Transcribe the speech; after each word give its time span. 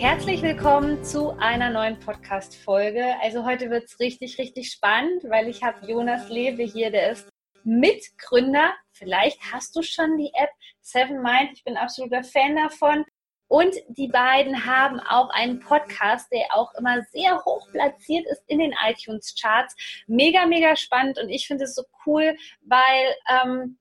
Herzlich 0.00 0.40
willkommen 0.40 1.04
zu 1.04 1.32
einer 1.32 1.68
neuen 1.68 1.98
Podcast-Folge. 1.98 3.16
Also 3.20 3.44
heute 3.44 3.68
wird 3.68 3.84
es 3.84 4.00
richtig, 4.00 4.38
richtig 4.38 4.72
spannend, 4.72 5.24
weil 5.24 5.46
ich 5.46 5.62
habe 5.62 5.86
Jonas 5.86 6.30
Lewe 6.30 6.62
hier, 6.62 6.90
der 6.90 7.12
ist 7.12 7.28
Mitgründer. 7.64 8.72
Vielleicht 8.92 9.38
hast 9.52 9.76
du 9.76 9.82
schon 9.82 10.16
die 10.16 10.32
App 10.32 10.48
Seven 10.80 11.20
Mind. 11.20 11.50
Ich 11.52 11.64
bin 11.64 11.76
absoluter 11.76 12.24
Fan 12.24 12.56
davon. 12.56 13.04
Und 13.46 13.74
die 13.88 14.08
beiden 14.08 14.64
haben 14.64 15.00
auch 15.00 15.28
einen 15.28 15.60
Podcast, 15.60 16.32
der 16.32 16.46
auch 16.56 16.72
immer 16.78 17.02
sehr 17.12 17.36
hoch 17.44 17.70
platziert 17.70 18.24
ist 18.32 18.42
in 18.46 18.58
den 18.58 18.74
iTunes-Charts. 18.82 19.76
Mega, 20.06 20.46
mega 20.46 20.76
spannend 20.76 21.18
und 21.18 21.28
ich 21.28 21.46
finde 21.46 21.64
es 21.64 21.74
so 21.74 21.82
cool, 22.06 22.34
weil 22.62 23.16
ähm, 23.28 23.78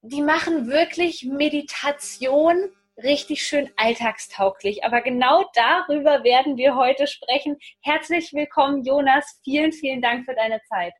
die 0.00 0.22
machen 0.22 0.66
wirklich 0.68 1.26
Meditation 1.26 2.70
richtig 3.02 3.42
schön 3.42 3.70
alltagstauglich. 3.76 4.84
Aber 4.84 5.00
genau 5.00 5.44
darüber 5.54 6.24
werden 6.24 6.56
wir 6.56 6.76
heute 6.76 7.06
sprechen. 7.06 7.56
Herzlich 7.80 8.32
willkommen, 8.32 8.84
Jonas. 8.84 9.40
Vielen, 9.44 9.72
vielen 9.72 10.00
Dank 10.00 10.24
für 10.24 10.34
deine 10.34 10.60
Zeit. 10.68 10.92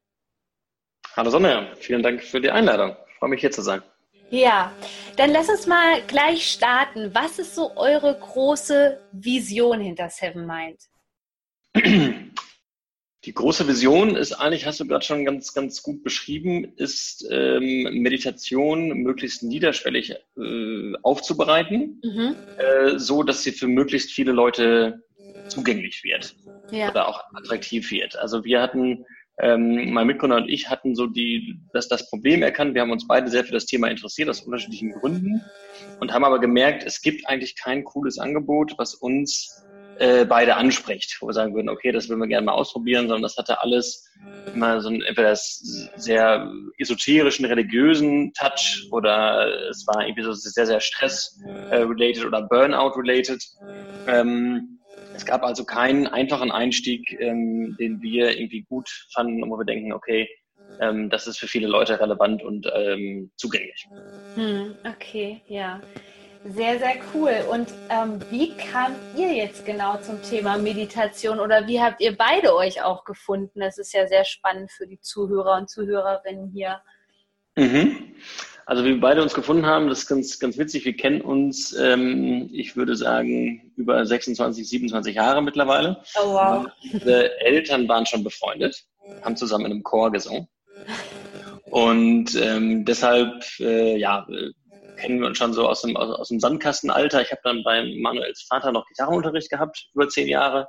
Hallo 1.17 1.31
Sonne, 1.31 1.73
vielen 1.77 2.03
Dank 2.03 2.23
für 2.23 2.41
die 2.41 2.51
Einladung. 2.51 2.97
Ich 3.09 3.15
freue 3.15 3.31
mich 3.31 3.41
hier 3.41 3.53
zu 3.53 3.63
sein. 3.63 3.83
Ja, 4.31 4.73
dann 5.17 5.31
lass 5.31 5.49
uns 5.49 5.67
mal 5.67 6.03
gleich 6.09 6.51
starten. 6.51 7.15
Was 7.15 7.39
ist 7.39 7.55
so 7.55 7.77
eure 7.77 8.19
große 8.19 9.01
Vision 9.13 9.81
hinter 9.81 10.09
Seven 10.09 10.47
Mind? 10.47 10.81
Die 13.25 13.33
große 13.33 13.67
Vision 13.67 14.17
ist 14.17 14.33
eigentlich, 14.35 14.67
hast 14.67 14.81
du 14.81 14.87
gerade 14.87 15.05
schon 15.05 15.25
ganz, 15.25 15.55
ganz 15.55 15.83
gut 15.83 16.03
beschrieben, 16.03 16.73
ist 16.77 17.27
ähm, 17.31 18.03
Meditation 18.03 18.89
möglichst 18.99 19.43
niederschwellig 19.43 20.15
äh, 20.37 20.93
aufzubereiten, 21.03 22.01
mhm. 22.03 22.37
äh, 22.59 22.99
so 22.99 23.23
dass 23.23 23.43
sie 23.43 23.53
für 23.53 23.67
möglichst 23.67 24.13
viele 24.13 24.33
Leute 24.33 25.03
zugänglich 25.49 26.05
wird 26.05 26.35
ja. 26.71 26.91
oder 26.91 27.09
auch 27.09 27.23
attraktiv 27.35 27.91
wird. 27.91 28.17
Also 28.17 28.45
wir 28.45 28.61
hatten, 28.61 29.05
ähm, 29.39 29.93
mein 29.93 30.07
Mitgründer 30.07 30.37
und 30.37 30.49
ich 30.49 30.69
hatten 30.69 30.95
so 30.95 31.07
die, 31.07 31.59
das, 31.73 31.89
das 31.89 32.09
Problem 32.09 32.43
erkannt. 32.43 32.75
Wir 32.75 32.83
haben 32.83 32.93
uns 32.93 33.07
beide 33.07 33.29
sehr 33.29 33.45
für 33.45 33.53
das 33.53 33.67
Thema 33.67 33.89
interessiert 33.89 34.29
aus 34.29 34.43
unterschiedlichen 34.43 34.93
Gründen 34.93 35.43
und 36.01 36.13
haben 36.13 36.25
aber 36.25 36.41
gemerkt, 36.41 36.85
es 36.85 37.01
gibt 37.01 37.27
eigentlich 37.27 37.57
kein 37.57 37.85
cooles 37.85 38.19
Angebot, 38.19 38.75
was 38.77 38.95
uns 38.95 39.64
äh, 39.99 40.25
beide 40.25 40.57
anspricht, 40.57 41.19
wo 41.21 41.29
wir 41.29 41.33
sagen 41.33 41.55
würden, 41.55 41.69
okay, 41.69 41.93
das 41.93 42.09
würden 42.09 42.21
wir 42.21 42.29
gerne 42.29 42.47
mal 42.47 42.53
ausprobieren, 42.53 43.09
sondern 43.09 43.23
das 43.23 43.37
hatte 43.37 43.61
alles 43.63 44.11
immer 44.53 44.81
so 44.81 44.89
einen 44.89 45.03
entweder 45.03 45.35
sehr 45.37 46.51
esoterischen, 46.79 47.45
religiösen 47.45 48.33
Touch 48.35 48.87
oder 48.91 49.69
es 49.69 49.87
war 49.87 50.07
irgendwie 50.07 50.23
so 50.23 50.33
sehr, 50.33 50.67
sehr 50.67 50.81
Stress-related 50.81 52.25
oder 52.25 52.43
Burnout-related. 52.43 53.43
Ähm, 54.07 54.81
es 55.15 55.25
gab 55.25 55.45
also 55.45 55.65
keinen 55.65 56.07
einfachen 56.07 56.51
Einstieg, 56.51 57.17
ähm, 57.21 57.77
den 57.79 58.03
wir 58.03 58.37
irgendwie 58.37 58.63
gut 58.63 58.89
fanden, 59.13 59.49
wo 59.49 59.57
wir 59.57 59.65
denken, 59.65 59.93
okay, 59.93 60.29
ähm, 60.81 61.11
das 61.11 61.27
ist 61.27 61.39
für 61.39 61.47
viele 61.47 61.69
Leute 61.69 62.01
relevant 62.01 62.43
und 62.43 62.69
ähm, 62.75 63.31
zugänglich. 63.37 63.87
Hm, 64.35 64.75
okay, 64.85 65.41
ja. 65.47 65.81
Sehr, 66.47 66.79
sehr 66.79 66.97
cool. 67.15 67.33
Und 67.51 67.69
ähm, 67.89 68.21
wie 68.31 68.55
kamt 68.55 68.99
ihr 69.17 69.33
jetzt 69.33 69.65
genau 69.65 69.97
zum 69.97 70.23
Thema 70.23 70.59
Meditation 70.59 71.41
oder 71.41 71.67
wie 71.67 71.81
habt 71.81 72.03
ihr 72.03 72.15
beide 72.17 72.55
euch 72.55 72.83
auch 72.83 73.05
gefunden? 73.05 73.61
Das 73.61 73.79
ist 73.79 73.95
ja 73.95 74.07
sehr 74.07 74.25
spannend 74.25 74.71
für 74.71 74.87
die 74.87 75.01
Zuhörer 75.01 75.57
und 75.57 75.71
Zuhörerinnen 75.71 76.51
hier. 76.51 76.83
Mhm. 77.57 78.15
Also 78.67 78.85
wie 78.85 78.95
wir 78.95 79.01
beide 79.01 79.23
uns 79.23 79.33
gefunden 79.33 79.65
haben, 79.65 79.89
das 79.89 80.01
ist 80.01 80.09
ganz, 80.09 80.39
ganz 80.39 80.59
witzig. 80.59 80.85
Wir 80.85 80.97
kennen 80.97 81.23
uns, 81.23 81.75
ähm, 81.79 82.51
ich 82.53 82.77
würde 82.77 82.95
sagen, 82.97 83.73
über 83.77 84.05
26, 84.05 84.69
27 84.69 85.15
Jahre 85.15 85.43
mittlerweile. 85.43 86.03
Oh 86.23 86.35
wow. 86.35 86.67
Unsere 86.93 87.41
Eltern 87.41 87.89
waren 87.89 88.05
schon 88.05 88.23
befreundet, 88.23 88.85
haben 89.23 89.37
zusammen 89.37 89.67
in 89.67 89.73
einem 89.73 89.83
Chor 89.83 90.13
gesungen. 90.13 90.49
Und 91.71 92.35
ähm, 92.37 92.85
deshalb, 92.85 93.45
äh, 93.61 93.97
ja, 93.97 94.27
kennen 94.97 95.21
wir 95.21 95.27
uns 95.27 95.39
schon 95.39 95.53
so 95.53 95.69
aus 95.69 95.83
dem, 95.83 95.97
aus, 95.97 96.19
aus 96.19 96.29
dem 96.29 96.41
Sandkastenalter. 96.41 97.23
Ich 97.23 97.31
habe 97.31 97.41
dann 97.45 97.63
bei 97.63 97.83
Manuels 98.01 98.43
Vater 98.49 98.73
noch 98.73 98.87
Gitarrenunterricht 98.87 99.51
gehabt, 99.51 99.89
über 99.95 100.09
zehn 100.09 100.29
Jahre. 100.29 100.69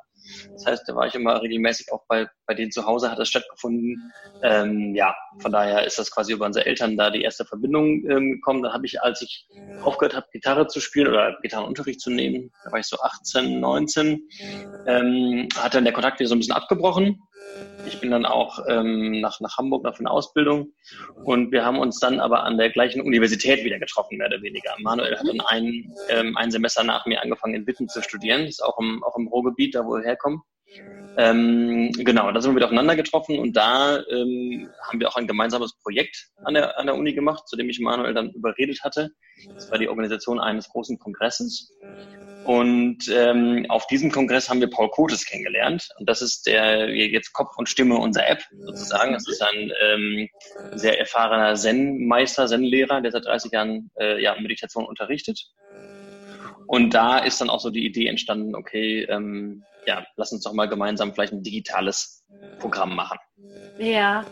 Das 0.53 0.65
heißt, 0.65 0.83
da 0.87 0.95
war 0.95 1.07
ich 1.07 1.15
immer 1.15 1.41
regelmäßig 1.41 1.91
auch 1.91 2.03
bei, 2.07 2.27
bei 2.47 2.53
denen 2.53 2.71
zu 2.71 2.85
Hause, 2.85 3.11
hat 3.11 3.19
das 3.19 3.29
stattgefunden. 3.29 4.11
Ähm, 4.41 4.95
ja, 4.95 5.15
von 5.39 5.51
daher 5.51 5.85
ist 5.85 5.99
das 5.99 6.11
quasi 6.11 6.33
über 6.33 6.45
unsere 6.45 6.65
Eltern 6.65 6.97
da 6.97 7.09
die 7.09 7.21
erste 7.21 7.45
Verbindung 7.45 8.03
ähm, 8.09 8.31
gekommen. 8.33 8.63
Dann 8.63 8.73
habe 8.73 8.85
ich, 8.85 9.01
als 9.01 9.21
ich 9.21 9.47
aufgehört 9.83 10.15
habe, 10.15 10.27
Gitarre 10.31 10.67
zu 10.67 10.79
spielen 10.79 11.07
oder 11.07 11.37
Gitarrenunterricht 11.41 12.01
zu 12.01 12.09
nehmen, 12.09 12.51
da 12.63 12.71
war 12.71 12.79
ich 12.79 12.87
so 12.87 12.97
18, 12.99 13.59
19, 13.59 14.27
ähm, 14.87 15.47
hat 15.57 15.75
dann 15.75 15.83
der 15.83 15.93
Kontakt 15.93 16.19
wieder 16.19 16.29
so 16.29 16.35
ein 16.35 16.39
bisschen 16.39 16.55
abgebrochen. 16.55 17.19
Ich 17.85 17.99
bin 17.99 18.11
dann 18.11 18.25
auch 18.25 18.59
ähm, 18.67 19.21
nach, 19.21 19.39
nach 19.39 19.57
Hamburg 19.57 19.83
nach 19.83 19.99
einer 19.99 20.11
Ausbildung 20.11 20.73
und 21.23 21.51
wir 21.51 21.63
haben 21.63 21.79
uns 21.79 21.99
dann 21.99 22.19
aber 22.19 22.43
an 22.43 22.57
der 22.57 22.69
gleichen 22.69 23.01
Universität 23.01 23.63
wieder 23.63 23.79
getroffen, 23.79 24.17
mehr 24.17 24.27
oder 24.27 24.41
weniger. 24.41 24.75
Manuel 24.79 25.17
hat 25.17 25.27
dann 25.27 25.41
ein, 25.41 25.93
ähm, 26.09 26.35
ein 26.37 26.51
Semester 26.51 26.83
nach 26.83 27.05
mir 27.05 27.21
angefangen 27.21 27.55
in 27.55 27.67
Witten 27.67 27.87
zu 27.87 28.01
studieren, 28.01 28.41
das 28.41 28.51
ist 28.51 28.63
auch 28.63 28.79
im, 28.79 29.03
auch 29.03 29.15
im 29.17 29.27
Ruhrgebiet, 29.27 29.75
da 29.75 29.85
wo 29.85 29.95
wir 29.95 30.03
herkommen. 30.03 30.41
Ähm, 31.17 31.91
genau, 31.93 32.31
da 32.31 32.41
sind 32.41 32.51
wir 32.51 32.57
wieder 32.57 32.65
aufeinander 32.65 32.95
getroffen 32.95 33.39
und 33.39 33.53
da 33.53 34.03
ähm, 34.09 34.69
haben 34.81 34.99
wir 34.99 35.07
auch 35.07 35.15
ein 35.15 35.27
gemeinsames 35.27 35.73
Projekt 35.81 36.29
an 36.43 36.55
der, 36.55 36.77
an 36.77 36.87
der 36.87 36.95
Uni 36.95 37.13
gemacht, 37.13 37.47
zu 37.47 37.55
dem 37.55 37.69
ich 37.69 37.79
Manuel 37.79 38.13
dann 38.13 38.31
überredet 38.31 38.83
hatte. 38.83 39.11
Das 39.53 39.71
war 39.71 39.77
die 39.77 39.87
Organisation 39.87 40.39
eines 40.39 40.67
großen 40.69 40.99
Kongresses. 40.99 41.71
Und 42.45 43.07
ähm, 43.11 43.65
auf 43.69 43.87
diesem 43.87 44.11
Kongress 44.11 44.49
haben 44.49 44.61
wir 44.61 44.69
Paul 44.69 44.89
Kotes 44.89 45.25
kennengelernt. 45.25 45.89
Und 45.97 46.07
das 46.07 46.21
ist 46.21 46.45
der 46.45 46.89
jetzt 46.89 47.33
Kopf 47.33 47.57
und 47.57 47.67
Stimme 47.67 47.97
unserer 47.97 48.29
App 48.29 48.43
sozusagen. 48.65 49.13
Das 49.13 49.27
ist 49.27 49.41
ein 49.41 49.71
ähm, 49.81 50.29
sehr 50.73 50.99
erfahrener 50.99 51.55
Zen-Meister, 51.55 52.47
Zen-Lehrer, 52.47 53.01
der 53.01 53.11
seit 53.11 53.25
30 53.25 53.51
Jahren 53.51 53.89
äh, 53.99 54.21
ja, 54.21 54.39
Meditation 54.39 54.85
unterrichtet. 54.85 55.39
Und 56.67 56.93
da 56.93 57.17
ist 57.17 57.41
dann 57.41 57.49
auch 57.49 57.59
so 57.59 57.71
die 57.71 57.85
Idee 57.85 58.07
entstanden, 58.07 58.55
okay, 58.55 59.03
ähm, 59.09 59.63
ja, 59.87 60.05
lass 60.15 60.31
uns 60.31 60.43
doch 60.43 60.53
mal 60.53 60.67
gemeinsam 60.67 61.13
vielleicht 61.13 61.33
ein 61.33 61.43
digitales 61.43 62.23
Programm 62.59 62.95
machen. 62.95 63.17
Ja. 63.77 64.25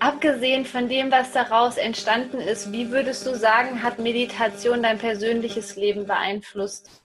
Abgesehen 0.00 0.64
von 0.64 0.88
dem, 0.88 1.10
was 1.10 1.32
daraus 1.32 1.76
entstanden 1.76 2.38
ist, 2.38 2.72
wie 2.72 2.90
würdest 2.90 3.26
du 3.26 3.34
sagen, 3.34 3.82
hat 3.82 3.98
Meditation 3.98 4.82
dein 4.82 4.98
persönliches 4.98 5.76
Leben 5.76 6.06
beeinflusst? 6.06 7.02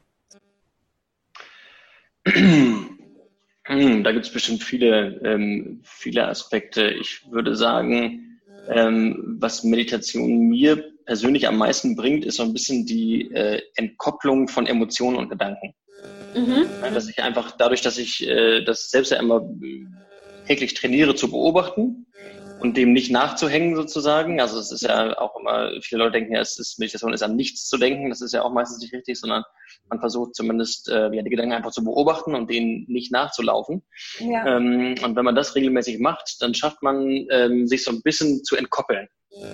Da 2.25 4.11
gibt 4.11 4.25
es 4.25 4.31
bestimmt 4.31 4.63
viele, 4.63 5.21
ähm, 5.23 5.81
viele 5.83 6.27
Aspekte. 6.27 6.89
Ich 6.89 7.21
würde 7.31 7.55
sagen, 7.55 8.39
ähm, 8.69 9.37
was 9.39 9.63
Meditation 9.63 10.49
mir 10.49 10.83
persönlich 11.05 11.47
am 11.47 11.57
meisten 11.57 11.95
bringt, 11.95 12.25
ist 12.25 12.37
so 12.37 12.43
ein 12.43 12.53
bisschen 12.53 12.85
die 12.85 13.31
äh, 13.31 13.61
Entkopplung 13.75 14.47
von 14.47 14.67
Emotionen 14.67 15.17
und 15.17 15.29
Gedanken. 15.29 15.73
Mhm. 16.35 16.65
Dass 16.93 17.07
ich 17.07 17.21
einfach 17.21 17.51
dadurch, 17.57 17.81
dass 17.81 17.97
ich 17.97 18.27
äh, 18.27 18.63
das 18.63 18.89
selbst 18.89 19.11
ja 19.11 19.19
immer 19.19 19.41
täglich 20.45 20.73
trainiere 20.73 21.15
zu 21.15 21.29
beobachten, 21.29 22.05
und 22.63 22.77
dem 22.77 22.93
nicht 22.93 23.11
nachzuhängen 23.11 23.75
sozusagen. 23.75 24.39
Also 24.39 24.57
es 24.57 24.71
ist 24.71 24.83
ja 24.83 25.17
auch 25.19 25.37
immer, 25.37 25.71
viele 25.81 25.99
Leute 25.99 26.13
denken 26.13 26.33
ja, 26.33 26.39
es 26.39 26.57
ist 26.57 26.79
Meditation 26.79 27.13
ist 27.13 27.21
an 27.21 27.35
nichts 27.35 27.67
zu 27.67 27.77
denken. 27.77 28.09
Das 28.09 28.21
ist 28.21 28.33
ja 28.33 28.41
auch 28.41 28.53
meistens 28.53 28.79
nicht 28.79 28.93
richtig, 28.93 29.19
sondern 29.19 29.43
man 29.89 29.99
versucht 29.99 30.35
zumindest 30.35 30.89
äh, 30.89 31.13
ja, 31.13 31.21
die 31.21 31.29
Gedanken 31.29 31.53
einfach 31.53 31.71
zu 31.71 31.83
beobachten 31.83 32.35
und 32.35 32.49
denen 32.49 32.85
nicht 32.87 33.11
nachzulaufen. 33.11 33.83
Ja. 34.19 34.57
Ähm, 34.57 34.95
und 35.03 35.15
wenn 35.15 35.25
man 35.25 35.35
das 35.35 35.55
regelmäßig 35.55 35.99
macht, 35.99 36.41
dann 36.41 36.53
schafft 36.53 36.81
man 36.81 37.27
ähm, 37.29 37.67
sich 37.67 37.83
so 37.83 37.91
ein 37.91 38.01
bisschen 38.01 38.43
zu 38.43 38.55
entkoppeln 38.55 39.07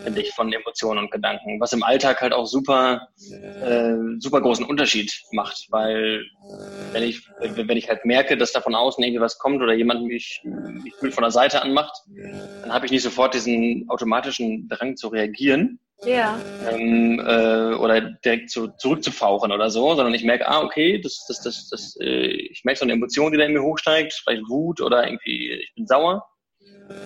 finde 0.04 0.22
ich, 0.22 0.32
von 0.32 0.52
Emotionen 0.52 1.00
und 1.00 1.12
Gedanken, 1.12 1.60
was 1.60 1.74
im 1.74 1.84
Alltag 1.84 2.22
halt 2.22 2.34
auch 2.34 2.46
super, 2.46 3.08
äh, 3.32 3.96
super 4.20 4.42
großen 4.42 4.66
Unterschied 4.66 5.24
macht, 5.32 5.68
weil 5.70 6.26
wenn 6.92 7.04
ich, 7.04 7.26
wenn 7.40 7.78
ich 7.78 7.90
halt 7.90 8.06
merke, 8.06 8.38
dass 8.38 8.52
da 8.52 8.62
von 8.62 8.76
außen 8.76 9.04
irgendwie 9.04 9.22
was 9.22 9.38
kommt 9.38 9.62
oder 9.62 9.74
jemand 9.74 10.04
mich, 10.06 10.42
mich 11.02 11.14
von 11.14 11.24
der 11.24 11.32
Seite 11.32 11.62
anmacht, 11.62 11.94
dann 12.62 12.74
habe 12.74 12.86
ich 12.86 12.92
nicht 12.92 13.04
sofort 13.04 13.34
diesen 13.34 13.86
automatischen 13.90 14.68
Drang 14.68 14.98
zu 14.98 15.08
reagieren. 15.08 15.80
Ja. 16.06 16.40
Ähm, 16.70 17.20
äh, 17.20 17.76
oder 17.76 18.00
direkt 18.02 18.50
zu, 18.50 18.70
zurückzufauchen 18.78 19.52
oder 19.52 19.70
so, 19.70 19.96
sondern 19.96 20.14
ich 20.14 20.24
merke, 20.24 20.48
ah, 20.48 20.62
okay, 20.62 21.00
das, 21.02 21.26
das, 21.28 21.42
das, 21.42 21.70
das, 21.70 21.98
äh, 22.00 22.28
ich 22.28 22.60
ich 22.60 22.66
merke 22.66 22.80
so 22.80 22.86
eine 22.86 22.94
Emotion, 22.94 23.32
die 23.32 23.38
da 23.38 23.46
in 23.46 23.54
mir 23.54 23.64
hochsteigt, 23.64 24.14
vielleicht 24.14 24.48
Wut 24.50 24.82
oder 24.82 25.06
irgendwie, 25.06 25.52
ich 25.52 25.74
bin 25.76 25.88
sauer. 25.88 26.26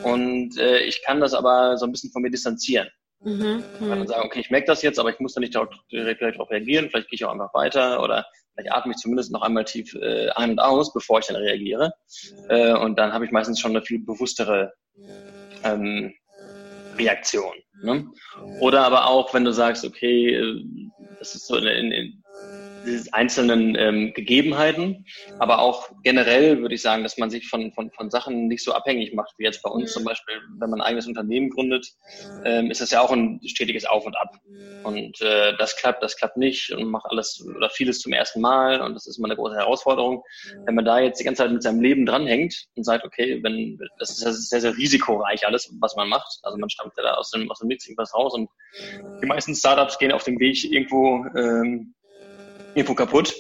Und 0.04 0.58
äh, 0.58 0.80
ich 0.80 1.04
kann 1.04 1.20
das 1.20 1.34
aber 1.34 1.78
so 1.78 1.86
ein 1.86 1.92
bisschen 1.92 2.12
von 2.12 2.22
mir 2.22 2.32
distanzieren. 2.32 2.88
Mhm, 3.22 3.64
kann 3.80 3.90
dann 3.90 4.08
sagen, 4.08 4.26
okay, 4.26 4.40
ich 4.40 4.50
merke 4.50 4.68
das 4.68 4.82
jetzt, 4.82 5.00
aber 5.00 5.12
ich 5.12 5.20
muss 5.20 5.34
da 5.34 5.40
nicht 5.40 5.58
direkt 5.92 6.22
darauf 6.22 6.50
reagieren. 6.50 6.90
Vielleicht 6.90 7.10
gehe 7.10 7.16
ich 7.16 7.26
auch 7.26 7.32
einfach 7.32 7.54
weiter 7.54 8.02
oder 8.02 8.26
vielleicht 8.54 8.74
atme 8.74 8.94
ich 8.94 8.98
zumindest 8.98 9.32
noch 9.32 9.44
einmal 9.44 9.64
tief 9.64 9.94
äh, 9.96 10.30
ein 10.32 10.52
und 10.52 10.60
aus, 10.60 10.92
bevor 10.92 11.20
ich 11.20 11.28
dann 11.28 11.38
reagiere. 11.38 11.94
Äh, 12.50 12.74
und 12.74 12.98
dann 12.98 13.14
habe 13.14 13.26
ich 13.26 13.32
meistens 13.32 13.60
schon 13.60 13.72
eine 13.72 13.86
viel 13.86 14.00
bewusstere 14.00 14.74
ähm, 15.64 16.14
Reaktion. 16.98 17.54
Ne? 17.82 18.08
Oder 18.62 18.86
aber 18.86 19.08
auch, 19.08 19.34
wenn 19.34 19.44
du 19.44 19.52
sagst, 19.52 19.86
okay, 19.86 20.36
äh, 20.36 20.64
das 21.20 21.36
ist 21.36 21.48
so 21.48 21.58
in, 21.58 21.92
in, 21.92 22.23
einzelnen 23.12 23.76
ähm, 23.76 24.14
Gegebenheiten, 24.14 25.06
aber 25.40 25.60
auch 25.60 25.90
generell 26.04 26.60
würde 26.62 26.76
ich 26.76 26.82
sagen, 26.82 27.04
dass 27.04 27.18
man 27.18 27.30
sich 27.30 27.48
von, 27.48 27.72
von, 27.74 27.92
von 27.92 28.10
Sachen 28.10 28.48
nicht 28.48 28.64
so 28.64 28.74
abhängig 28.74 29.14
macht, 29.14 29.34
wie 29.38 29.44
jetzt 29.44 29.62
bei 29.62 29.70
uns 29.70 29.94
zum 29.94 30.04
Beispiel, 30.04 30.36
wenn 30.60 30.70
man 30.70 30.82
ein 30.82 30.88
eigenes 30.88 31.08
Unternehmen 31.08 31.50
gründet, 31.50 31.88
ähm, 32.46 32.72
ist 32.72 32.82
das 32.82 32.92
ja 32.92 33.02
auch 33.02 33.12
ein 33.12 33.40
stetiges 33.46 33.86
Auf 33.86 34.06
und 34.06 34.18
Ab. 34.18 34.36
Und 34.84 35.22
äh, 35.22 35.56
das 35.58 35.76
klappt, 35.78 36.04
das 36.04 36.18
klappt 36.18 36.38
nicht 36.38 36.72
und 36.72 36.86
macht 36.86 37.06
alles 37.10 37.46
oder 37.56 37.70
vieles 37.70 38.00
zum 38.00 38.14
ersten 38.14 38.42
Mal 38.42 38.82
und 38.82 38.94
das 38.94 39.08
ist 39.08 39.18
immer 39.18 39.28
eine 39.28 39.36
große 39.36 39.56
Herausforderung. 39.56 40.24
Wenn 40.66 40.76
man 40.76 40.86
da 40.86 41.00
jetzt 41.00 41.20
die 41.20 41.24
ganze 41.24 41.44
Zeit 41.44 41.52
mit 41.52 41.64
seinem 41.64 41.82
Leben 41.82 42.06
dranhängt 42.06 42.66
und 42.76 42.84
sagt, 42.84 43.06
okay, 43.06 43.40
wenn 43.44 43.80
das 43.98 44.12
ist 44.12 44.50
sehr, 44.50 44.62
sehr 44.62 44.76
risikoreich 44.78 45.48
alles, 45.48 45.74
was 45.80 45.96
man 45.96 46.10
macht. 46.10 46.40
Also 46.44 46.58
man 46.58 46.70
stammt 46.70 46.94
ja 46.98 47.04
da 47.04 47.14
aus 47.16 47.32
dem, 47.32 47.50
aus 47.50 47.60
dem 47.60 47.68
Nichts 47.68 47.86
irgendwas 47.86 48.14
raus 48.14 48.34
und 48.34 48.50
die 49.22 49.26
meisten 49.26 49.56
Startups 49.56 49.98
gehen 49.98 50.12
auf 50.12 50.24
dem 50.24 50.40
Weg 50.40 50.64
irgendwo 50.64 51.26
ähm, 51.36 51.94
irgendwo 52.76 52.96
kaputt. 52.96 53.34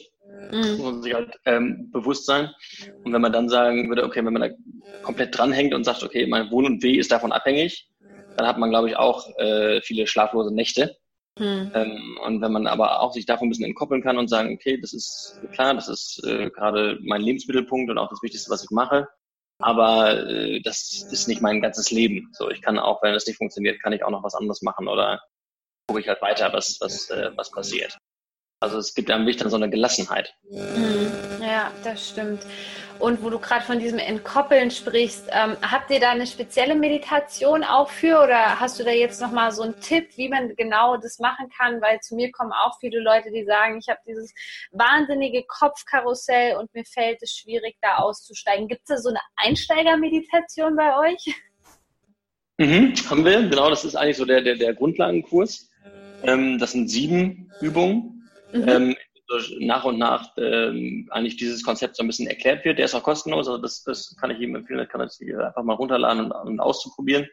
Mhm. 0.52 0.60
Muss 0.60 0.80
man 0.80 1.02
sich 1.02 1.14
halt 1.14 1.40
ähm, 1.46 1.90
bewusst 1.92 2.26
sein. 2.26 2.50
Und 3.04 3.14
wenn 3.14 3.22
man 3.22 3.34
dann 3.34 3.50
sagen 3.50 3.90
würde, 3.90 4.04
okay, 4.04 4.24
wenn 4.24 4.34
man 4.34 4.42
da 4.42 4.50
komplett 5.02 5.38
dranhängt 5.38 5.74
und 5.74 5.84
sagt, 5.84 6.04
okay, 6.04 6.28
mein 6.28 6.52
Wohn 6.52 6.66
und 6.66 6.84
Weh 6.84 6.98
ist 6.98 7.12
davon 7.12 7.32
abhängig, 7.32 7.90
dann 8.38 8.48
hat 8.48 8.58
man, 8.58 8.70
glaube 8.70 8.90
ich, 8.90 8.98
auch 8.98 9.28
äh, 9.38 9.82
viele 9.82 10.08
schlaflose 10.08 10.54
Nächte. 10.54 10.96
Mhm. 11.40 11.72
Ähm, 11.74 12.20
und 12.24 12.42
wenn 12.42 12.52
man 12.52 12.68
aber 12.68 13.02
auch 13.02 13.14
sich 13.14 13.26
davon 13.26 13.48
ein 13.48 13.50
bisschen 13.50 13.66
entkoppeln 13.66 14.04
kann 14.04 14.18
und 14.18 14.28
sagen, 14.28 14.54
okay, 14.54 14.80
das 14.80 14.94
ist 14.94 15.40
klar, 15.52 15.74
das 15.74 15.90
ist 15.90 16.24
äh, 16.26 16.50
gerade 16.52 17.00
mein 17.02 17.22
Lebensmittelpunkt 17.22 17.90
und 17.90 17.98
auch 17.98 18.10
das 18.10 18.22
Wichtigste, 18.22 18.52
was 18.52 18.64
ich 18.64 18.70
mache. 18.70 19.08
Aber 19.60 20.28
äh, 20.28 20.62
das 20.62 21.08
ist 21.12 21.28
nicht 21.28 21.42
mein 21.42 21.62
ganzes 21.62 21.90
Leben. 21.92 22.30
So, 22.34 22.50
ich 22.50 22.62
kann 22.62 22.78
auch, 22.78 23.02
wenn 23.02 23.14
das 23.14 23.26
nicht 23.26 23.38
funktioniert, 23.38 23.82
kann 23.82 23.94
ich 23.94 24.04
auch 24.04 24.12
noch 24.12 24.24
was 24.24 24.36
anderes 24.36 24.62
machen 24.62 24.88
oder 24.88 25.22
gucke 25.88 26.02
ich 26.02 26.08
halt 26.08 26.22
weiter, 26.22 26.52
was, 26.54 26.78
was, 26.82 27.10
äh, 27.10 27.32
was 27.36 27.52
passiert. 27.52 27.98
Also 28.64 28.78
es 28.78 28.94
gibt 28.94 29.12
einem 29.12 29.30
dann 29.30 29.50
so 29.50 29.58
eine 29.58 29.70
Gelassenheit. 29.70 30.34
Mhm. 30.50 31.12
Ja, 31.42 31.70
das 31.84 32.10
stimmt. 32.10 32.44
Und 32.98 33.22
wo 33.22 33.30
du 33.30 33.38
gerade 33.38 33.66
von 33.66 33.78
diesem 33.78 34.00
Entkoppeln 34.00 34.72
sprichst, 34.72 35.28
ähm, 35.32 35.58
habt 35.62 35.92
ihr 35.92 36.00
da 36.00 36.12
eine 36.12 36.26
spezielle 36.26 36.74
Meditation 36.74 37.66
auch 37.66 37.90
für 37.90 38.24
oder 38.24 38.62
hast 38.62 38.80
du 38.80 38.86
da 38.86 38.92
jetzt 38.92 39.20
nochmal 39.20 39.52
so 39.52 39.64
einen 39.64 39.78
Tipp, 39.82 40.12
wie 40.16 40.30
man 40.30 40.56
genau 40.56 40.96
das 40.96 41.20
machen 41.20 41.50
kann? 41.50 41.82
Weil 41.82 42.00
zu 42.00 42.16
mir 42.16 42.32
kommen 42.32 42.54
auch 42.54 42.80
viele 42.80 43.02
Leute, 43.02 43.32
die 43.32 43.44
sagen, 43.44 43.80
ich 43.80 43.90
habe 43.90 44.00
dieses 44.08 44.34
wahnsinnige 44.72 45.44
Kopfkarussell 45.46 46.56
und 46.56 46.74
mir 46.74 46.86
fällt 46.86 47.22
es 47.22 47.32
schwierig, 47.32 47.76
da 47.82 47.98
auszusteigen. 47.98 48.70
Gibt 48.70 48.84
es 48.84 48.96
da 48.96 48.98
so 48.98 49.10
eine 49.10 49.20
Einsteigermeditation 49.36 50.78
bei 50.78 50.98
euch? 51.00 51.36
Mhm, 52.58 52.94
haben 53.10 53.26
wir, 53.26 53.42
genau, 53.50 53.70
das 53.70 53.84
ist 53.84 53.98
eigentlich 53.98 54.18
so 54.18 54.24
der, 54.24 54.40
der, 54.40 54.56
der 54.56 54.74
Grundlagenkurs. 54.74 55.70
Ähm, 56.24 56.58
das 56.60 56.72
sind 56.72 56.88
sieben 56.88 57.52
Übungen 57.60 58.23
mhm. 58.54 58.68
ähm, 58.68 58.96
nach 59.60 59.84
und 59.86 59.98
nach 59.98 60.32
ähm, 60.38 61.08
eigentlich 61.10 61.38
dieses 61.38 61.64
Konzept 61.64 61.96
so 61.96 62.04
ein 62.04 62.08
bisschen 62.08 62.28
erklärt 62.28 62.64
wird. 62.66 62.78
Der 62.78 62.86
ist 62.86 62.94
auch 62.94 63.04
kostenlos, 63.04 63.48
also 63.48 63.62
das, 63.62 63.84
das 63.84 64.16
kann 64.20 64.32
ich 64.32 64.40
ihm 64.40 64.56
empfehlen, 64.56 64.80
das 64.80 64.90
kann 64.90 65.08
sich 65.10 65.36
einfach 65.36 65.64
mal 65.64 65.74
runterladen 65.74 66.26
und, 66.26 66.32
und 66.32 66.60
auszuprobieren. 66.60 67.28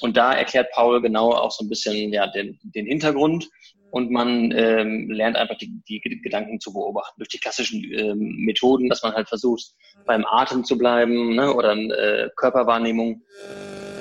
Und 0.00 0.16
da 0.16 0.32
erklärt 0.32 0.70
Paul 0.72 1.00
genau 1.00 1.32
auch 1.32 1.50
so 1.50 1.64
ein 1.64 1.68
bisschen 1.68 2.12
ja, 2.12 2.26
den, 2.26 2.58
den 2.62 2.86
Hintergrund 2.86 3.48
und 3.90 4.10
man 4.10 4.52
ähm, 4.52 5.10
lernt 5.10 5.36
einfach 5.36 5.56
die, 5.56 5.80
die 5.88 6.00
Gedanken 6.00 6.60
zu 6.60 6.72
beobachten 6.72 7.14
durch 7.18 7.28
die 7.28 7.38
klassischen 7.38 7.82
ähm, 7.92 8.18
Methoden, 8.44 8.88
dass 8.88 9.02
man 9.02 9.14
halt 9.14 9.28
versucht, 9.28 9.72
beim 10.04 10.26
Atem 10.26 10.64
zu 10.64 10.76
bleiben 10.76 11.34
ne, 11.34 11.54
oder 11.54 11.74
äh, 11.74 12.28
Körperwahrnehmung, 12.36 13.22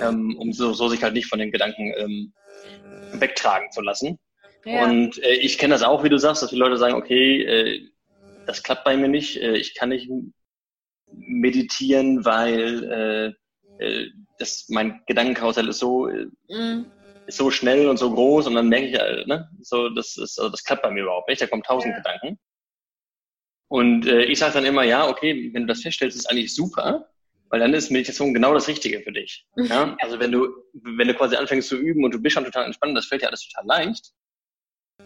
ähm, 0.02 0.36
um 0.38 0.52
so, 0.52 0.74
so 0.74 0.90
sich 0.90 1.04
halt 1.04 1.14
nicht 1.14 1.28
von 1.28 1.40
den 1.40 1.52
Gedanken 1.52 1.94
ähm, 1.98 2.34
wegtragen 3.14 3.72
zu 3.72 3.82
lassen. 3.82 4.20
Und 4.68 5.24
äh, 5.24 5.34
ich 5.34 5.58
kenne 5.58 5.74
das 5.74 5.84
auch, 5.84 6.04
wie 6.04 6.10
du 6.10 6.18
sagst, 6.18 6.44
dass 6.44 6.50
die 6.50 6.58
Leute 6.58 6.78
sagen, 6.78 6.96
okay, 6.96 7.44
äh, 7.44 7.90
das 8.46 8.64
klappt 8.64 8.84
bei 8.84 8.98
mir 8.98 9.08
nicht, 9.08 9.42
äh, 9.42 9.58
ich 9.58 9.76
kann 9.76 9.90
nicht 9.90 10.10
meditieren, 11.12 12.26
weil 12.26 13.36
äh, 13.80 13.84
äh, 13.84 14.10
das, 14.40 14.68
mein 14.70 15.02
Gedankenkarussell 15.08 15.68
ist 15.70 15.80
so, 15.80 16.08
äh, 16.08 16.28
mm. 16.50 16.86
ist 17.28 17.38
so 17.38 17.50
schnell 17.52 17.88
und 17.88 17.98
so 17.98 18.14
groß 18.14 18.48
und 18.48 18.56
dann 18.56 18.70
merke 18.70 18.88
ich, 18.88 18.94
äh, 18.96 19.26
ne, 19.26 19.50
so, 19.62 19.90
das 19.90 20.18
ist, 20.18 20.40
also 20.40 20.50
das 20.50 20.64
klappt 20.64 20.84
bei 20.84 20.92
mir 20.92 21.04
überhaupt 21.04 21.30
nicht, 21.30 21.42
da 21.42 21.48
kommen 21.48 21.64
tausend 21.64 21.94
ja. 21.94 21.98
Gedanken. 21.98 22.40
Und 23.70 24.08
äh, 24.08 24.24
ich 24.24 24.40
sage 24.40 24.54
dann 24.54 24.66
immer, 24.66 24.84
ja, 24.84 25.08
okay, 25.08 25.50
wenn 25.54 25.64
du 25.64 25.68
das 25.68 25.82
feststellst, 25.82 26.18
ist 26.18 26.30
eigentlich 26.30 26.56
super, 26.56 27.10
weil 27.50 27.60
dann 27.60 27.74
ist 27.74 27.92
Meditation 27.92 28.34
genau 28.34 28.54
das 28.54 28.68
Richtige 28.68 29.02
für 29.02 29.12
dich. 29.12 29.46
Ja? 29.58 29.96
Also 30.00 30.20
wenn 30.20 30.32
du, 30.32 30.48
wenn 30.74 31.08
du 31.08 31.14
quasi 31.14 31.36
anfängst 31.36 31.70
zu 31.70 31.78
üben 31.78 32.04
und 32.04 32.14
du 32.14 32.22
bist 32.22 32.34
schon 32.34 32.46
total 32.46 32.66
entspannt, 32.66 32.98
das 32.98 33.08
fällt 33.08 33.22
dir 33.22 33.28
alles 33.28 33.48
total 33.48 33.66
leicht, 33.66 34.14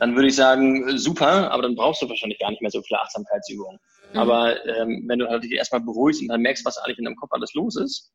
dann 0.02 0.16
würde 0.16 0.30
ich 0.30 0.36
sagen, 0.36 0.98
super, 0.98 1.52
aber 1.52 1.62
dann 1.62 1.76
brauchst 1.76 2.02
du 2.02 2.10
wahrscheinlich 2.10 2.40
gar 2.40 2.50
nicht 2.50 2.64
mehr 2.64 2.72
so 2.72 2.82
viele 2.82 3.00
Achtsamkeitsübungen. 3.00 3.80
Mhm. 4.14 4.20
Aber 4.20 4.66
ähm, 4.66 5.04
wenn 5.06 5.20
du 5.20 5.30
halt 5.30 5.44
dich 5.44 5.52
erstmal 5.52 5.82
beruhigst 5.82 6.24
und 6.24 6.30
dann 6.30 6.42
merkst, 6.42 6.66
was 6.66 6.80
eigentlich 6.80 6.98
in 6.98 7.06
deinem 7.06 7.18
Kopf 7.18 7.32
alles 7.34 7.54
los 7.54 7.76
ist, 7.76 8.12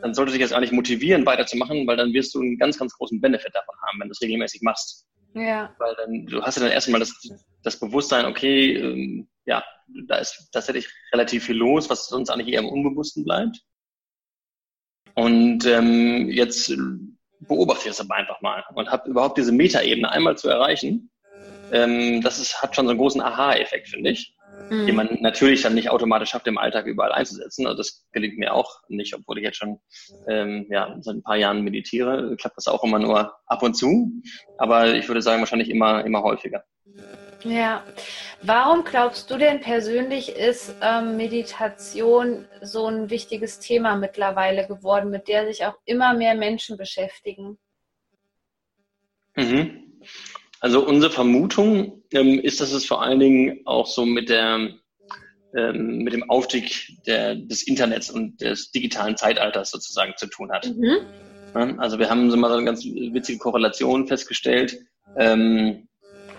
dann 0.00 0.14
sollte 0.14 0.32
sich 0.32 0.40
das 0.40 0.54
eigentlich 0.54 0.72
motivieren, 0.72 1.26
weiterzumachen, 1.26 1.86
weil 1.86 1.98
dann 1.98 2.14
wirst 2.14 2.34
du 2.34 2.40
einen 2.40 2.56
ganz, 2.56 2.78
ganz 2.78 2.94
großen 2.94 3.20
Benefit 3.20 3.54
davon 3.54 3.74
haben, 3.82 4.00
wenn 4.00 4.08
du 4.08 4.12
es 4.12 4.22
regelmäßig 4.22 4.62
machst. 4.62 5.06
Ja. 5.34 5.74
Weil 5.78 5.94
dann, 5.96 6.24
du 6.24 6.40
hast 6.40 6.56
ja 6.56 6.62
dann 6.62 6.72
erstmal 6.72 7.00
das, 7.00 7.12
das 7.62 7.78
Bewusstsein, 7.78 8.24
okay, 8.24 8.72
ähm, 8.72 9.28
ja, 9.44 9.62
da 10.08 10.16
ist 10.16 10.48
tatsächlich 10.52 10.88
relativ 11.12 11.44
viel 11.44 11.56
los, 11.56 11.90
was 11.90 12.08
sonst 12.08 12.30
eigentlich 12.30 12.54
eher 12.54 12.60
im 12.60 12.68
Unbewussten 12.70 13.24
bleibt. 13.24 13.60
Und 15.14 15.66
ähm, 15.66 16.30
jetzt 16.30 16.74
beobachte 17.40 17.82
ich 17.82 17.94
das 17.94 18.00
aber 18.00 18.14
einfach 18.14 18.40
mal 18.40 18.64
und 18.74 18.88
habe 18.88 19.10
überhaupt 19.10 19.36
diese 19.36 19.52
Metaebene 19.52 20.10
einmal 20.10 20.38
zu 20.38 20.48
erreichen, 20.48 21.10
ähm, 21.72 22.20
das 22.22 22.38
ist, 22.38 22.62
hat 22.62 22.74
schon 22.74 22.86
so 22.86 22.90
einen 22.90 22.98
großen 22.98 23.20
Aha-Effekt, 23.20 23.88
finde 23.88 24.10
ich. 24.10 24.34
Mhm. 24.70 24.86
Den 24.86 24.96
man 24.96 25.18
natürlich 25.20 25.62
dann 25.62 25.74
nicht 25.74 25.90
automatisch 25.90 26.30
schafft, 26.30 26.46
im 26.46 26.58
Alltag 26.58 26.86
überall 26.86 27.12
einzusetzen. 27.12 27.66
Also 27.66 27.78
das 27.78 28.04
gelingt 28.12 28.38
mir 28.38 28.52
auch 28.52 28.80
nicht, 28.88 29.14
obwohl 29.14 29.38
ich 29.38 29.44
jetzt 29.44 29.58
schon 29.58 29.80
ähm, 30.28 30.66
ja, 30.70 30.96
seit 31.00 31.16
ein 31.16 31.22
paar 31.22 31.36
Jahren 31.36 31.62
meditiere, 31.62 32.36
klappt 32.36 32.56
das 32.56 32.66
auch 32.66 32.82
immer 32.82 32.98
nur 32.98 33.34
ab 33.46 33.62
und 33.62 33.74
zu. 33.74 34.10
Aber 34.56 34.94
ich 34.94 35.08
würde 35.08 35.22
sagen, 35.22 35.40
wahrscheinlich 35.40 35.70
immer, 35.70 36.04
immer 36.04 36.22
häufiger. 36.22 36.64
Ja, 37.44 37.84
warum 38.42 38.82
glaubst 38.84 39.30
du 39.30 39.36
denn 39.36 39.60
persönlich, 39.60 40.30
ist 40.30 40.74
ähm, 40.80 41.16
Meditation 41.16 42.46
so 42.60 42.86
ein 42.86 43.10
wichtiges 43.10 43.60
Thema 43.60 43.94
mittlerweile 43.94 44.66
geworden, 44.66 45.10
mit 45.10 45.28
der 45.28 45.46
sich 45.46 45.64
auch 45.64 45.76
immer 45.84 46.14
mehr 46.14 46.34
Menschen 46.34 46.76
beschäftigen? 46.76 47.58
Mhm. 49.36 50.00
Also 50.66 50.84
unsere 50.84 51.12
Vermutung 51.12 52.02
ähm, 52.10 52.40
ist, 52.40 52.60
dass 52.60 52.72
es 52.72 52.84
vor 52.84 53.00
allen 53.00 53.20
Dingen 53.20 53.60
auch 53.66 53.86
so 53.86 54.04
mit 54.04 54.28
der 54.28 54.70
ähm, 55.54 55.98
mit 55.98 56.12
dem 56.12 56.28
Aufstieg 56.28 56.90
der, 57.06 57.36
des 57.36 57.62
Internets 57.62 58.10
und 58.10 58.40
des 58.40 58.72
digitalen 58.72 59.16
Zeitalters 59.16 59.70
sozusagen 59.70 60.14
zu 60.16 60.26
tun 60.26 60.50
hat. 60.50 60.66
Mhm. 60.66 60.96
Ja, 61.54 61.76
also 61.76 62.00
wir 62.00 62.10
haben 62.10 62.32
so 62.32 62.36
mal 62.36 62.48
so 62.48 62.56
eine 62.56 62.64
ganz 62.64 62.84
witzige 62.84 63.38
Korrelation 63.38 64.08
festgestellt. 64.08 64.76
Ähm, 65.16 65.86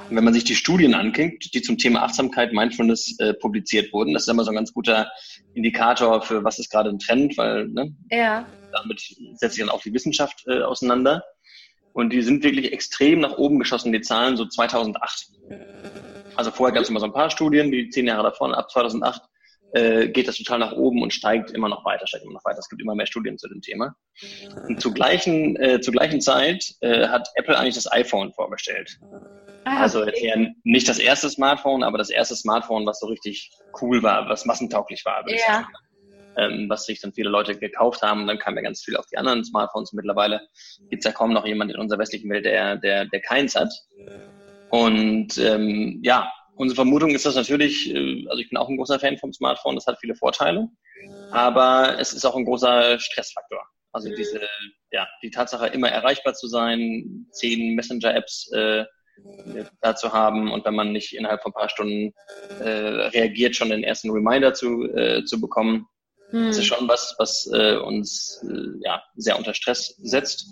wenn 0.10 0.25
man 0.25 0.34
sich 0.34 0.43
die 0.43 0.55
Studien 0.55 0.93
anguckt, 0.93 1.53
die 1.53 1.62
zum 1.62 1.77
Thema 1.77 2.03
Achtsamkeit, 2.03 2.51
Mindfulness 2.51 3.15
äh, 3.19 3.34
publiziert 3.34 3.93
wurden, 3.93 4.13
das 4.13 4.24
ist 4.24 4.29
immer 4.29 4.43
so 4.43 4.51
ein 4.51 4.57
ganz 4.57 4.74
guter 4.74 5.10
Indikator 5.53 6.22
für 6.22 6.43
was 6.43 6.60
ist 6.60 6.69
gerade 6.69 6.89
ein 6.89 7.00
Trend, 7.00 7.38
weil 7.38 7.69
ne, 7.69 7.96
ja. 8.12 8.46
damit 8.74 9.01
setzt 9.36 9.55
sich 9.55 9.63
dann 9.63 9.74
auch 9.74 9.84
die 9.84 9.93
Wissenschaft 9.93 10.43
äh, 10.48 10.63
auseinander. 10.63 11.24
Und 11.98 12.12
die 12.13 12.22
sind 12.22 12.44
wirklich 12.44 12.74
extrem 12.74 13.22
nach 13.22 13.39
oben 13.39 13.58
geschossen, 13.58 13.92
die 13.92 14.01
Zahlen, 14.01 14.38
so 14.38 14.46
2008. 14.46 15.32
Also 16.36 16.51
vorher 16.51 16.72
gab 16.72 16.84
es 16.84 16.89
immer 16.89 17.00
so 17.00 17.08
ein 17.08 17.12
paar 17.12 17.32
Studien, 17.32 17.72
die 17.72 17.89
zehn 17.89 18.06
Jahre 18.06 18.22
davon, 18.22 18.54
ab 18.54 18.70
2008 18.70 19.20
äh, 19.74 20.08
geht 20.10 20.27
das 20.27 20.38
total 20.38 20.60
nach 20.60 20.74
oben 20.74 21.01
und 21.01 21.12
steigt 21.12 21.50
immer 21.50 21.70
noch 21.70 21.84
weiter, 21.86 22.06
steigt 22.06 22.24
immer 22.24 22.36
noch 22.36 22.46
weiter. 22.46 22.60
Es 22.60 22.70
gibt 22.70 22.84
immer 22.84 22.94
mehr 22.94 23.08
Studien 23.08 23.39
zu 23.39 23.48
dem 23.48 23.62
Thema. 23.62 23.96
Und 24.68 24.80
zur 24.80 24.94
gleichen, 24.94 25.56
äh, 25.56 25.82
zur 25.82 25.92
gleichen 25.92 26.22
Zeit 26.22 26.75
äh, 26.82 27.08
hat 27.08 27.30
Apple 27.34 27.58
eigentlich 27.58 27.74
das 27.74 27.92
iPhone 27.92 28.32
vorgestellt. 28.32 29.00
Ah, 29.63 29.82
also 29.82 30.04
eher 30.04 30.54
nicht 30.63 30.88
das 30.88 31.00
erste 31.00 31.32
Smartphone, 31.32 31.82
aber 31.82 31.98
das 31.98 32.12
erste 32.12 32.36
Smartphone, 32.36 32.86
was 32.86 33.00
so 33.00 33.08
richtig 33.08 33.50
cool 33.82 34.04
war, 34.04 34.30
was 34.30 34.46
massentauglich 34.46 35.04
war. 35.04 35.27
Ja 35.27 35.68
ähm, 36.38 36.70
was 36.70 36.86
sich 36.86 37.01
dann 37.01 37.13
viele 37.13 37.29
Leute 37.29 37.58
gekauft 37.58 38.01
haben. 38.01 38.27
Dann 38.27 38.39
kam 38.39 38.56
ja 38.56 38.62
ganz 38.62 38.84
viel 38.84 38.96
auf 38.96 39.06
die 39.08 39.17
anderen 39.17 39.44
Smartphones. 39.44 39.94
Mittlerweile 39.94 40.41
gibt 40.89 41.03
es 41.03 41.06
ja 41.06 41.12
kaum 41.12 41.34
noch 41.34 41.46
jemand 41.46 41.72
in 41.72 41.79
unserer 41.79 42.00
westlichen 42.00 42.29
Welt, 42.29 42.46
der, 42.46 42.77
der, 42.77 43.06
der 43.06 43.22
keins 43.22 43.56
hat. 43.56 43.74
Und 44.70 45.38
ähm, 45.38 46.00
ja, 46.03 46.32
unsere 46.56 46.75
Vermutung 46.75 47.12
ist 47.12 47.25
das 47.25 47.36
natürlich, 47.36 47.94
äh, 47.94 48.25
also 48.29 48.41
ich 48.41 48.50
bin 48.50 48.58
auch 48.58 48.70
ein 48.70 48.77
großer 48.77 49.00
Fan 49.00 49.17
vom 49.17 49.34
Smartphone, 49.34 49.75
das 49.75 49.88
hat 49.88 50.00
viele 50.00 50.15
Vorteile, 50.15 50.67
aber 51.32 51.98
es 52.00 52.13
ist 52.13 52.25
auch 52.25 52.36
ein 52.36 52.46
großer 52.46 53.00
Stressfaktor. 53.00 53.62
Also 53.94 54.13
diese, 54.13 54.41
ja, 54.91 55.08
die 55.24 55.32
Tatsache, 55.32 55.67
immer 55.67 55.89
erreichbar 55.89 56.34
zu 56.34 56.48
sein, 56.48 57.27
zehn 57.32 57.75
Messenger-Apps 57.75 58.51
äh, 58.51 58.86
da 59.82 59.96
zu 59.96 60.13
haben 60.13 60.51
und 60.51 60.65
wenn 60.65 60.75
man 60.75 60.91
nicht 60.91 61.15
innerhalb 61.15 61.41
von 61.41 61.51
ein 61.51 61.60
paar 61.60 61.70
Stunden 61.70 62.13
äh, 62.60 63.08
reagiert, 63.08 63.56
schon 63.56 63.70
den 63.70 63.84
ersten 63.84 64.12
Reminder 64.12 64.53
zu, 64.53 64.84
äh, 64.94 65.24
zu 65.24 65.41
bekommen, 65.41 65.88
hm. 66.29 66.48
das 66.48 66.57
ist 66.57 66.65
schon 66.65 66.88
was, 66.88 67.15
was 67.17 67.50
äh, 67.53 67.77
uns 67.77 68.43
äh, 68.43 68.79
ja, 68.84 69.01
sehr 69.15 69.38
unter 69.38 69.53
Stress 69.53 69.96
setzt. 70.01 70.48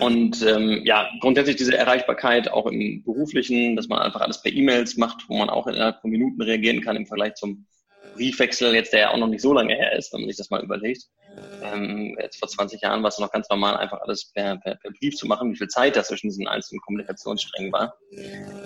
Und 0.00 0.42
ähm, 0.42 0.82
ja, 0.84 1.08
grundsätzlich 1.20 1.56
diese 1.56 1.76
Erreichbarkeit 1.76 2.50
auch 2.50 2.66
im 2.66 3.02
beruflichen, 3.04 3.76
dass 3.76 3.88
man 3.88 4.00
einfach 4.00 4.20
alles 4.20 4.42
per 4.42 4.52
E-Mails 4.52 4.96
macht, 4.96 5.24
wo 5.28 5.36
man 5.36 5.50
auch 5.50 5.66
innerhalb 5.66 6.00
von 6.00 6.10
Minuten 6.10 6.42
reagieren 6.42 6.80
kann 6.80 6.96
im 6.96 7.06
Vergleich 7.06 7.34
zum 7.34 7.66
Briefwechsel, 8.14 8.74
jetzt 8.74 8.92
der 8.92 9.00
ja 9.00 9.10
auch 9.10 9.16
noch 9.16 9.28
nicht 9.28 9.42
so 9.42 9.52
lange 9.52 9.74
her 9.74 9.96
ist, 9.96 10.12
wenn 10.12 10.20
man 10.20 10.28
sich 10.28 10.36
das 10.36 10.50
mal 10.50 10.62
überlegt. 10.62 11.04
Ähm, 11.62 12.16
jetzt 12.20 12.38
vor 12.38 12.48
20 12.48 12.80
Jahren 12.80 13.02
war 13.02 13.08
es 13.08 13.18
noch 13.18 13.32
ganz 13.32 13.48
normal, 13.48 13.76
einfach 13.76 14.00
alles 14.00 14.30
per, 14.32 14.56
per, 14.58 14.76
per 14.76 14.90
Brief 14.92 15.16
zu 15.16 15.26
machen, 15.26 15.52
wie 15.52 15.56
viel 15.56 15.68
Zeit 15.68 15.96
da 15.96 16.04
zwischen 16.04 16.28
diesen 16.28 16.46
einzelnen 16.46 16.80
Kommunikationssträngen 16.80 17.72
war. 17.72 17.96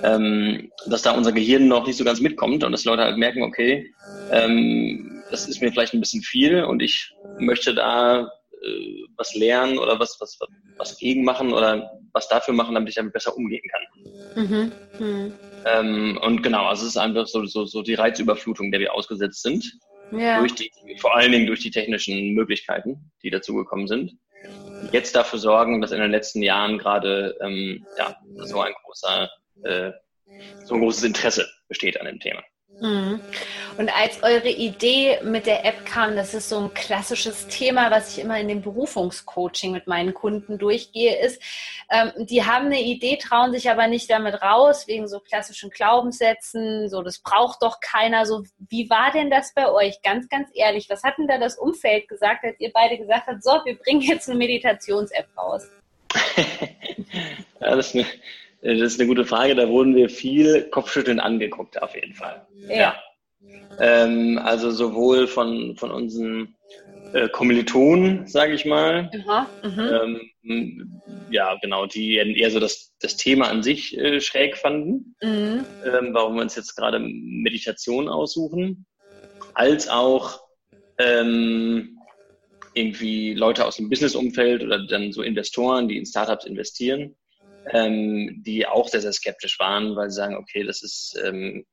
Ähm, 0.02 0.70
dass 0.86 1.02
da 1.02 1.12
unser 1.12 1.32
Gehirn 1.32 1.68
noch 1.68 1.86
nicht 1.86 1.96
so 1.96 2.04
ganz 2.04 2.20
mitkommt 2.20 2.64
und 2.64 2.72
dass 2.72 2.84
Leute 2.84 3.02
halt 3.02 3.16
merken, 3.16 3.42
okay, 3.42 3.92
ähm, 4.30 5.22
das 5.30 5.48
ist 5.48 5.60
mir 5.60 5.72
vielleicht 5.72 5.94
ein 5.94 6.00
bisschen 6.00 6.22
viel 6.22 6.64
und 6.64 6.82
ich 6.82 7.12
möchte 7.38 7.74
da 7.74 8.30
äh, 8.62 9.04
was 9.16 9.34
lernen 9.34 9.78
oder 9.78 9.98
was, 10.00 10.16
was, 10.20 10.38
was 10.76 10.96
gegen 10.98 11.24
machen 11.24 11.52
oder 11.52 11.90
was 12.12 12.28
dafür 12.28 12.54
machen, 12.54 12.74
damit 12.74 12.90
ich 12.90 12.94
damit 12.96 13.12
besser 13.12 13.36
umgehen 13.36 13.62
kann. 13.70 14.44
Mhm. 14.44 14.72
Mhm. 14.98 15.32
Ähm, 15.64 16.18
und 16.22 16.42
genau, 16.42 16.66
also 16.66 16.82
es 16.82 16.90
ist 16.90 16.96
einfach 16.96 17.26
so, 17.26 17.44
so, 17.46 17.64
so 17.64 17.82
die 17.82 17.94
Reizüberflutung, 17.94 18.70
der 18.70 18.80
wir 18.80 18.94
ausgesetzt 18.94 19.42
sind. 19.42 19.72
Ja. 20.12 20.38
Durch 20.38 20.54
die, 20.54 20.70
vor 21.00 21.16
allen 21.16 21.32
Dingen 21.32 21.46
durch 21.46 21.60
die 21.60 21.70
technischen 21.70 22.32
Möglichkeiten, 22.32 23.10
die 23.22 23.30
dazugekommen 23.30 23.86
sind. 23.86 24.16
Jetzt 24.92 25.14
dafür 25.14 25.38
sorgen, 25.38 25.80
dass 25.80 25.92
in 25.92 26.00
den 26.00 26.10
letzten 26.10 26.42
Jahren 26.42 26.78
gerade 26.78 27.36
ähm, 27.40 27.84
ja, 27.98 28.16
so 28.36 28.60
ein 28.60 28.72
großer, 28.84 29.30
äh, 29.64 29.92
so 30.64 30.74
ein 30.74 30.80
großes 30.80 31.04
Interesse 31.04 31.46
besteht 31.68 32.00
an 32.00 32.06
dem 32.06 32.20
Thema. 32.20 32.42
Mhm. 32.80 33.20
Und 33.76 33.96
als 33.96 34.22
eure 34.22 34.48
Idee 34.48 35.20
mit 35.22 35.46
der 35.46 35.64
App 35.64 35.84
kam, 35.84 36.16
das 36.16 36.34
ist 36.34 36.48
so 36.48 36.58
ein 36.58 36.74
klassisches 36.74 37.46
Thema, 37.48 37.90
was 37.90 38.12
ich 38.16 38.22
immer 38.22 38.38
in 38.38 38.48
dem 38.48 38.62
Berufungscoaching 38.62 39.72
mit 39.72 39.86
meinen 39.86 40.14
Kunden 40.14 40.58
durchgehe, 40.58 41.20
ist, 41.20 41.40
ähm, 41.90 42.12
die 42.18 42.44
haben 42.44 42.66
eine 42.66 42.82
Idee, 42.82 43.16
trauen 43.16 43.52
sich 43.52 43.70
aber 43.70 43.86
nicht 43.86 44.10
damit 44.10 44.42
raus, 44.42 44.86
wegen 44.86 45.08
so 45.08 45.20
klassischen 45.20 45.70
Glaubenssätzen, 45.70 46.88
so 46.88 47.02
das 47.02 47.18
braucht 47.20 47.62
doch 47.62 47.80
keiner. 47.80 48.26
So, 48.26 48.44
wie 48.68 48.90
war 48.90 49.10
denn 49.12 49.30
das 49.30 49.54
bei 49.54 49.70
euch? 49.70 50.02
Ganz, 50.02 50.28
ganz 50.28 50.48
ehrlich, 50.54 50.88
was 50.88 51.02
hat 51.02 51.18
denn 51.18 51.26
da 51.26 51.38
das 51.38 51.56
Umfeld 51.56 52.08
gesagt, 52.08 52.44
als 52.44 52.58
ihr 52.60 52.70
beide 52.72 52.98
gesagt 52.98 53.26
habt, 53.26 53.42
so, 53.42 53.60
wir 53.64 53.76
bringen 53.76 54.00
jetzt 54.00 54.28
eine 54.28 54.38
Meditations-App 54.38 55.28
raus? 55.36 55.68
ja, 57.60 57.76
das 57.76 57.88
ist 57.88 57.94
eine 57.94 58.06
das 58.62 58.80
ist 58.80 59.00
eine 59.00 59.08
gute 59.08 59.24
Frage. 59.24 59.54
Da 59.54 59.68
wurden 59.68 59.94
wir 59.94 60.08
viel 60.08 60.64
Kopfschütteln 60.70 61.20
angeguckt, 61.20 61.80
auf 61.80 61.94
jeden 61.94 62.14
Fall. 62.14 62.46
Ja. 62.68 62.76
ja. 62.76 62.96
Ähm, 63.80 64.40
also 64.42 64.70
sowohl 64.70 65.28
von, 65.28 65.76
von 65.76 65.90
unseren 65.90 66.56
äh, 67.12 67.28
Kommilitonen, 67.28 68.26
sage 68.26 68.54
ich 68.54 68.64
mal. 68.64 69.10
Aha, 69.26 69.48
mhm. 69.62 70.30
ähm, 70.42 71.02
ja, 71.30 71.56
genau, 71.60 71.86
die 71.86 72.16
eher 72.16 72.50
so 72.50 72.58
das, 72.58 72.94
das 73.00 73.16
Thema 73.16 73.48
an 73.48 73.62
sich 73.62 73.96
äh, 73.96 74.20
schräg 74.20 74.56
fanden, 74.56 75.14
mhm. 75.22 75.64
ähm, 75.84 76.10
warum 76.12 76.34
wir 76.36 76.42
uns 76.42 76.56
jetzt 76.56 76.74
gerade 76.74 76.98
Meditation 76.98 78.08
aussuchen, 78.08 78.86
als 79.54 79.88
auch 79.88 80.40
ähm, 80.98 81.98
irgendwie 82.74 83.34
Leute 83.34 83.66
aus 83.66 83.76
dem 83.76 83.88
Businessumfeld 83.88 84.62
oder 84.62 84.86
dann 84.86 85.12
so 85.12 85.22
Investoren, 85.22 85.88
die 85.88 85.98
in 85.98 86.06
Startups 86.06 86.44
investieren, 86.44 87.16
ähm, 87.70 88.42
die 88.44 88.66
auch 88.66 88.88
sehr, 88.88 89.00
sehr 89.00 89.12
skeptisch 89.12 89.58
waren, 89.58 89.96
weil 89.96 90.10
sie 90.10 90.16
sagen, 90.16 90.36
okay, 90.36 90.64
das 90.64 90.82
ist 90.82 91.20
ähm, 91.24 91.64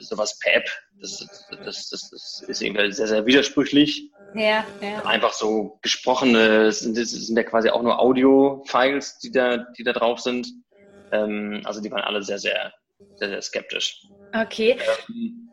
sowas 0.00 0.38
per 0.38 0.54
App, 0.54 0.68
das, 1.00 1.26
das, 1.64 1.88
das, 1.88 2.10
das 2.10 2.44
ist 2.46 2.62
irgendwie 2.62 2.92
sehr, 2.92 3.08
sehr 3.08 3.26
widersprüchlich. 3.26 4.10
Ja, 4.34 4.64
ja. 4.80 5.04
Einfach 5.04 5.32
so 5.32 5.78
gesprochene, 5.82 6.72
sind, 6.72 6.94
sind 6.94 7.36
ja 7.36 7.42
quasi 7.42 7.70
auch 7.70 7.82
nur 7.82 7.98
Audio-Files, 7.98 9.18
die 9.18 9.30
da, 9.30 9.58
die 9.78 9.84
da 9.84 9.92
drauf 9.92 10.20
sind. 10.20 10.48
Ähm, 11.12 11.62
also 11.64 11.80
die 11.80 11.90
waren 11.90 12.02
alle 12.02 12.22
sehr, 12.22 12.38
sehr, 12.38 12.72
sehr, 13.16 13.28
sehr 13.28 13.42
skeptisch. 13.42 14.02
Okay. 14.34 14.78
Ähm, 15.08 15.52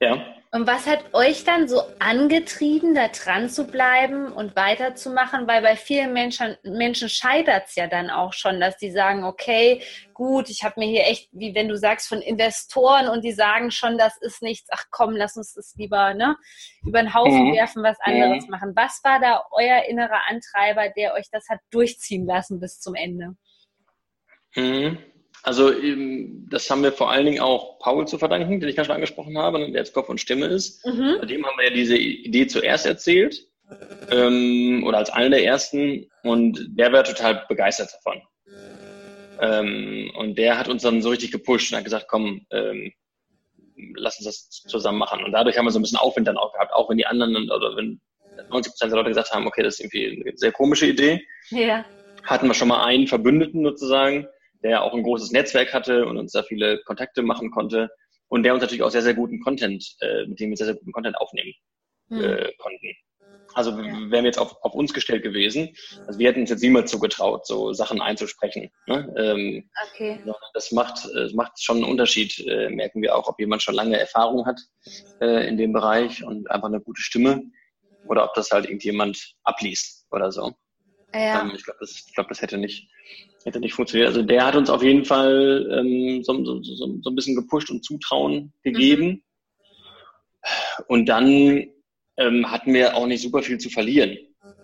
ja. 0.00 0.35
Und 0.52 0.66
was 0.66 0.86
hat 0.86 1.12
euch 1.12 1.44
dann 1.44 1.68
so 1.68 1.82
angetrieben, 1.98 2.94
da 2.94 3.08
dran 3.08 3.48
zu 3.48 3.66
bleiben 3.66 4.32
und 4.32 4.54
weiterzumachen? 4.54 5.46
Weil 5.46 5.60
bei 5.60 5.76
vielen 5.76 6.12
Menschen, 6.12 6.56
Menschen 6.62 7.08
scheitert 7.08 7.64
es 7.66 7.74
ja 7.74 7.88
dann 7.88 8.10
auch 8.10 8.32
schon, 8.32 8.60
dass 8.60 8.76
die 8.76 8.90
sagen, 8.90 9.24
okay, 9.24 9.82
gut, 10.14 10.48
ich 10.48 10.62
habe 10.62 10.80
mir 10.80 10.86
hier 10.86 11.04
echt, 11.06 11.28
wie 11.32 11.54
wenn 11.54 11.68
du 11.68 11.76
sagst, 11.76 12.08
von 12.08 12.22
Investoren 12.22 13.08
und 13.08 13.24
die 13.24 13.32
sagen 13.32 13.70
schon, 13.70 13.98
das 13.98 14.16
ist 14.18 14.40
nichts, 14.40 14.68
ach 14.70 14.84
komm, 14.90 15.16
lass 15.16 15.36
uns 15.36 15.52
das 15.54 15.74
lieber 15.76 16.14
ne, 16.14 16.36
über 16.84 17.02
den 17.02 17.12
Haufen 17.12 17.48
mhm. 17.48 17.54
werfen, 17.54 17.82
was 17.82 17.98
anderes 18.00 18.44
mhm. 18.44 18.50
machen. 18.50 18.72
Was 18.76 19.00
war 19.02 19.20
da 19.20 19.42
euer 19.50 19.84
innerer 19.88 20.22
Antreiber, 20.28 20.88
der 20.96 21.14
euch 21.14 21.28
das 21.30 21.48
hat 21.48 21.60
durchziehen 21.70 22.24
lassen 22.24 22.60
bis 22.60 22.80
zum 22.80 22.94
Ende? 22.94 23.34
Mhm. 24.54 24.98
Also 25.46 25.72
das 26.48 26.68
haben 26.68 26.82
wir 26.82 26.90
vor 26.90 27.08
allen 27.08 27.24
Dingen 27.24 27.38
auch 27.38 27.78
Paul 27.78 28.04
zu 28.08 28.18
verdanken, 28.18 28.58
den 28.58 28.68
ich 28.68 28.74
gerade 28.74 28.86
schon 28.86 28.96
angesprochen 28.96 29.38
habe, 29.38 29.60
der 29.60 29.68
jetzt 29.68 29.94
Kopf 29.94 30.08
und 30.08 30.20
Stimme 30.20 30.46
ist. 30.46 30.84
Mhm. 30.84 31.18
Bei 31.20 31.26
dem 31.26 31.46
haben 31.46 31.56
wir 31.56 31.68
ja 31.68 31.72
diese 31.72 31.96
Idee 31.96 32.48
zuerst 32.48 32.84
erzählt 32.84 33.46
ähm, 34.10 34.82
oder 34.84 34.98
als 34.98 35.10
einer 35.10 35.30
der 35.30 35.44
ersten 35.44 36.10
und 36.24 36.66
der 36.70 36.92
war 36.92 37.04
total 37.04 37.44
begeistert 37.48 37.90
davon. 37.94 38.22
Ähm, 39.40 40.10
und 40.16 40.36
der 40.36 40.58
hat 40.58 40.68
uns 40.68 40.82
dann 40.82 41.00
so 41.00 41.10
richtig 41.10 41.30
gepusht 41.30 41.70
und 41.70 41.78
hat 41.78 41.84
gesagt, 41.84 42.06
komm, 42.08 42.44
ähm, 42.50 42.92
lass 43.94 44.18
uns 44.18 44.24
das 44.24 44.50
zusammen 44.50 44.98
machen. 44.98 45.22
Und 45.22 45.30
dadurch 45.30 45.56
haben 45.56 45.66
wir 45.66 45.70
so 45.70 45.78
ein 45.78 45.82
bisschen 45.82 45.98
Aufwind 45.98 46.26
dann 46.26 46.38
auch 46.38 46.54
gehabt, 46.54 46.72
auch 46.72 46.90
wenn 46.90 46.96
die 46.96 47.06
anderen 47.06 47.48
oder 47.52 47.76
wenn 47.76 48.00
90 48.50 48.72
Prozent 48.72 48.90
der 48.90 48.96
Leute 48.98 49.10
gesagt 49.10 49.30
haben, 49.30 49.46
okay, 49.46 49.62
das 49.62 49.78
ist 49.78 49.94
irgendwie 49.94 50.24
eine 50.26 50.36
sehr 50.36 50.50
komische 50.50 50.86
Idee. 50.86 51.24
Ja. 51.50 51.84
Hatten 52.24 52.48
wir 52.48 52.54
schon 52.54 52.66
mal 52.66 52.84
einen 52.84 53.06
Verbündeten 53.06 53.62
sozusagen, 53.62 54.26
der 54.66 54.82
auch 54.82 54.94
ein 54.94 55.02
großes 55.04 55.30
Netzwerk 55.30 55.72
hatte 55.72 56.06
und 56.06 56.16
uns 56.16 56.32
da 56.32 56.42
viele 56.42 56.82
Kontakte 56.82 57.22
machen 57.22 57.50
konnte 57.52 57.88
und 58.28 58.42
der 58.42 58.52
uns 58.52 58.60
natürlich 58.60 58.82
auch 58.82 58.90
sehr, 58.90 59.02
sehr 59.02 59.14
guten 59.14 59.40
Content, 59.40 59.96
äh, 60.00 60.26
mit 60.26 60.40
dem 60.40 60.50
wir 60.50 60.56
sehr, 60.56 60.66
sehr 60.66 60.74
guten 60.74 60.92
Content 60.92 61.16
aufnehmen 61.18 61.52
hm. 62.08 62.20
äh, 62.20 62.52
konnten. 62.58 62.96
Also 63.54 63.78
wären 63.78 64.10
wir 64.10 64.24
jetzt 64.24 64.38
auf, 64.38 64.56
auf 64.62 64.74
uns 64.74 64.92
gestellt 64.92 65.22
gewesen. 65.22 65.74
Also 66.06 66.18
wir 66.18 66.28
hätten 66.28 66.40
uns 66.40 66.50
jetzt 66.50 66.62
niemals 66.62 66.90
zugetraut, 66.90 67.46
so 67.46 67.72
Sachen 67.72 68.02
einzusprechen. 68.02 68.70
Ne? 68.86 69.14
Ähm, 69.16 69.70
okay. 69.92 70.20
Das 70.52 70.72
macht, 70.72 71.08
das 71.14 71.32
macht 71.32 71.62
schon 71.62 71.76
einen 71.76 71.90
Unterschied, 71.90 72.38
äh, 72.46 72.68
merken 72.68 73.00
wir 73.00 73.16
auch, 73.16 73.28
ob 73.28 73.38
jemand 73.38 73.62
schon 73.62 73.74
lange 73.74 73.98
Erfahrung 73.98 74.46
hat 74.46 74.60
äh, 75.20 75.48
in 75.48 75.56
dem 75.56 75.72
Bereich 75.72 76.24
und 76.24 76.50
einfach 76.50 76.68
eine 76.68 76.80
gute 76.80 77.00
Stimme 77.00 77.44
oder 78.08 78.24
ob 78.24 78.34
das 78.34 78.50
halt 78.50 78.66
irgendjemand 78.66 79.36
abliest 79.44 80.06
oder 80.10 80.32
so. 80.32 80.52
Ja. 81.14 81.42
Ähm, 81.42 81.52
ich 81.54 81.64
glaube, 81.64 81.78
das, 81.80 81.92
ich 81.92 82.14
glaub, 82.14 82.28
das 82.28 82.42
hätte 82.42 82.58
nicht, 82.58 82.88
hätte 83.44 83.60
nicht 83.60 83.74
funktioniert. 83.74 84.08
Also 84.08 84.22
der 84.22 84.44
hat 84.44 84.56
uns 84.56 84.70
auf 84.70 84.82
jeden 84.82 85.04
Fall 85.04 85.68
ähm, 85.72 86.22
so, 86.22 86.44
so, 86.44 86.62
so, 86.62 86.74
so 86.74 87.10
ein 87.10 87.14
bisschen 87.14 87.36
gepusht 87.36 87.70
und 87.70 87.84
Zutrauen 87.84 88.52
gegeben. 88.62 89.06
Mhm. 89.06 89.22
Und 90.88 91.06
dann 91.06 91.66
ähm, 92.18 92.50
hatten 92.50 92.72
wir 92.72 92.96
auch 92.96 93.06
nicht 93.06 93.22
super 93.22 93.42
viel 93.42 93.58
zu 93.58 93.70
verlieren. 93.70 94.16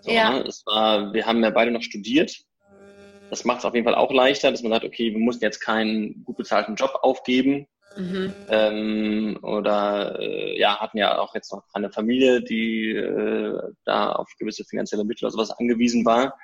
Ja. 0.05 0.33
Ne? 0.33 0.45
Es 0.47 0.65
war, 0.67 1.13
wir 1.13 1.27
haben 1.27 1.43
ja 1.43 1.51
beide 1.51 1.71
noch 1.71 1.83
studiert. 1.83 2.37
Das 3.31 3.45
macht 3.45 3.61
es 3.61 3.65
auf 3.65 3.75
jeden 3.75 3.87
Fall 3.87 3.95
auch 3.95 4.13
leichter, 4.13 4.51
dass 4.51 4.63
man 4.63 4.73
sagt, 4.73 4.85
okay, 4.85 5.11
wir 5.11 5.19
mussten 5.19 5.45
jetzt 5.45 5.61
keinen 5.61 6.23
gut 6.25 6.37
bezahlten 6.37 6.75
Job 6.75 6.99
aufgeben. 7.03 7.67
Mhm. 7.97 8.35
Ähm, 8.49 9.39
oder 9.43 10.19
äh, 10.21 10.59
ja, 10.59 10.79
hatten 10.81 10.99
ja 10.99 11.19
auch 11.19 11.35
jetzt 11.35 11.53
noch 11.53 11.65
keine 11.73 11.91
Familie, 11.91 12.43
die 12.43 12.91
äh, 12.91 13.59
da 13.85 14.13
auf 14.13 14.29
gewisse 14.39 14.65
finanzielle 14.65 15.05
Mittel 15.05 15.25
oder 15.25 15.33
sowas 15.33 15.51
angewiesen 15.51 16.05
war. 16.05 16.39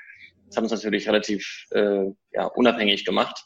Das 0.46 0.56
hat 0.56 0.64
uns 0.64 0.72
natürlich 0.72 1.06
relativ 1.06 1.66
äh, 1.70 2.04
ja, 2.32 2.46
unabhängig 2.46 3.04
gemacht. 3.04 3.44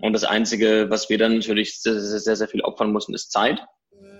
Und 0.00 0.12
das 0.12 0.24
Einzige, 0.24 0.90
was 0.90 1.08
wir 1.08 1.18
dann 1.18 1.36
natürlich 1.36 1.80
sehr, 1.80 1.98
sehr, 2.00 2.36
sehr, 2.36 2.48
viel 2.48 2.62
opfern 2.62 2.92
mussten, 2.92 3.14
ist 3.14 3.32
Zeit. 3.32 3.60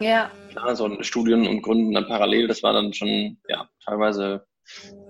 Ja. 0.00 0.30
Klar, 0.50 0.76
so 0.76 1.02
Studien 1.02 1.46
und 1.46 1.62
Gründen 1.62 1.92
dann 1.92 2.06
parallel, 2.06 2.48
das 2.48 2.62
war 2.62 2.72
dann 2.72 2.92
schon, 2.92 3.38
ja, 3.48 3.68
teilweise 3.84 4.46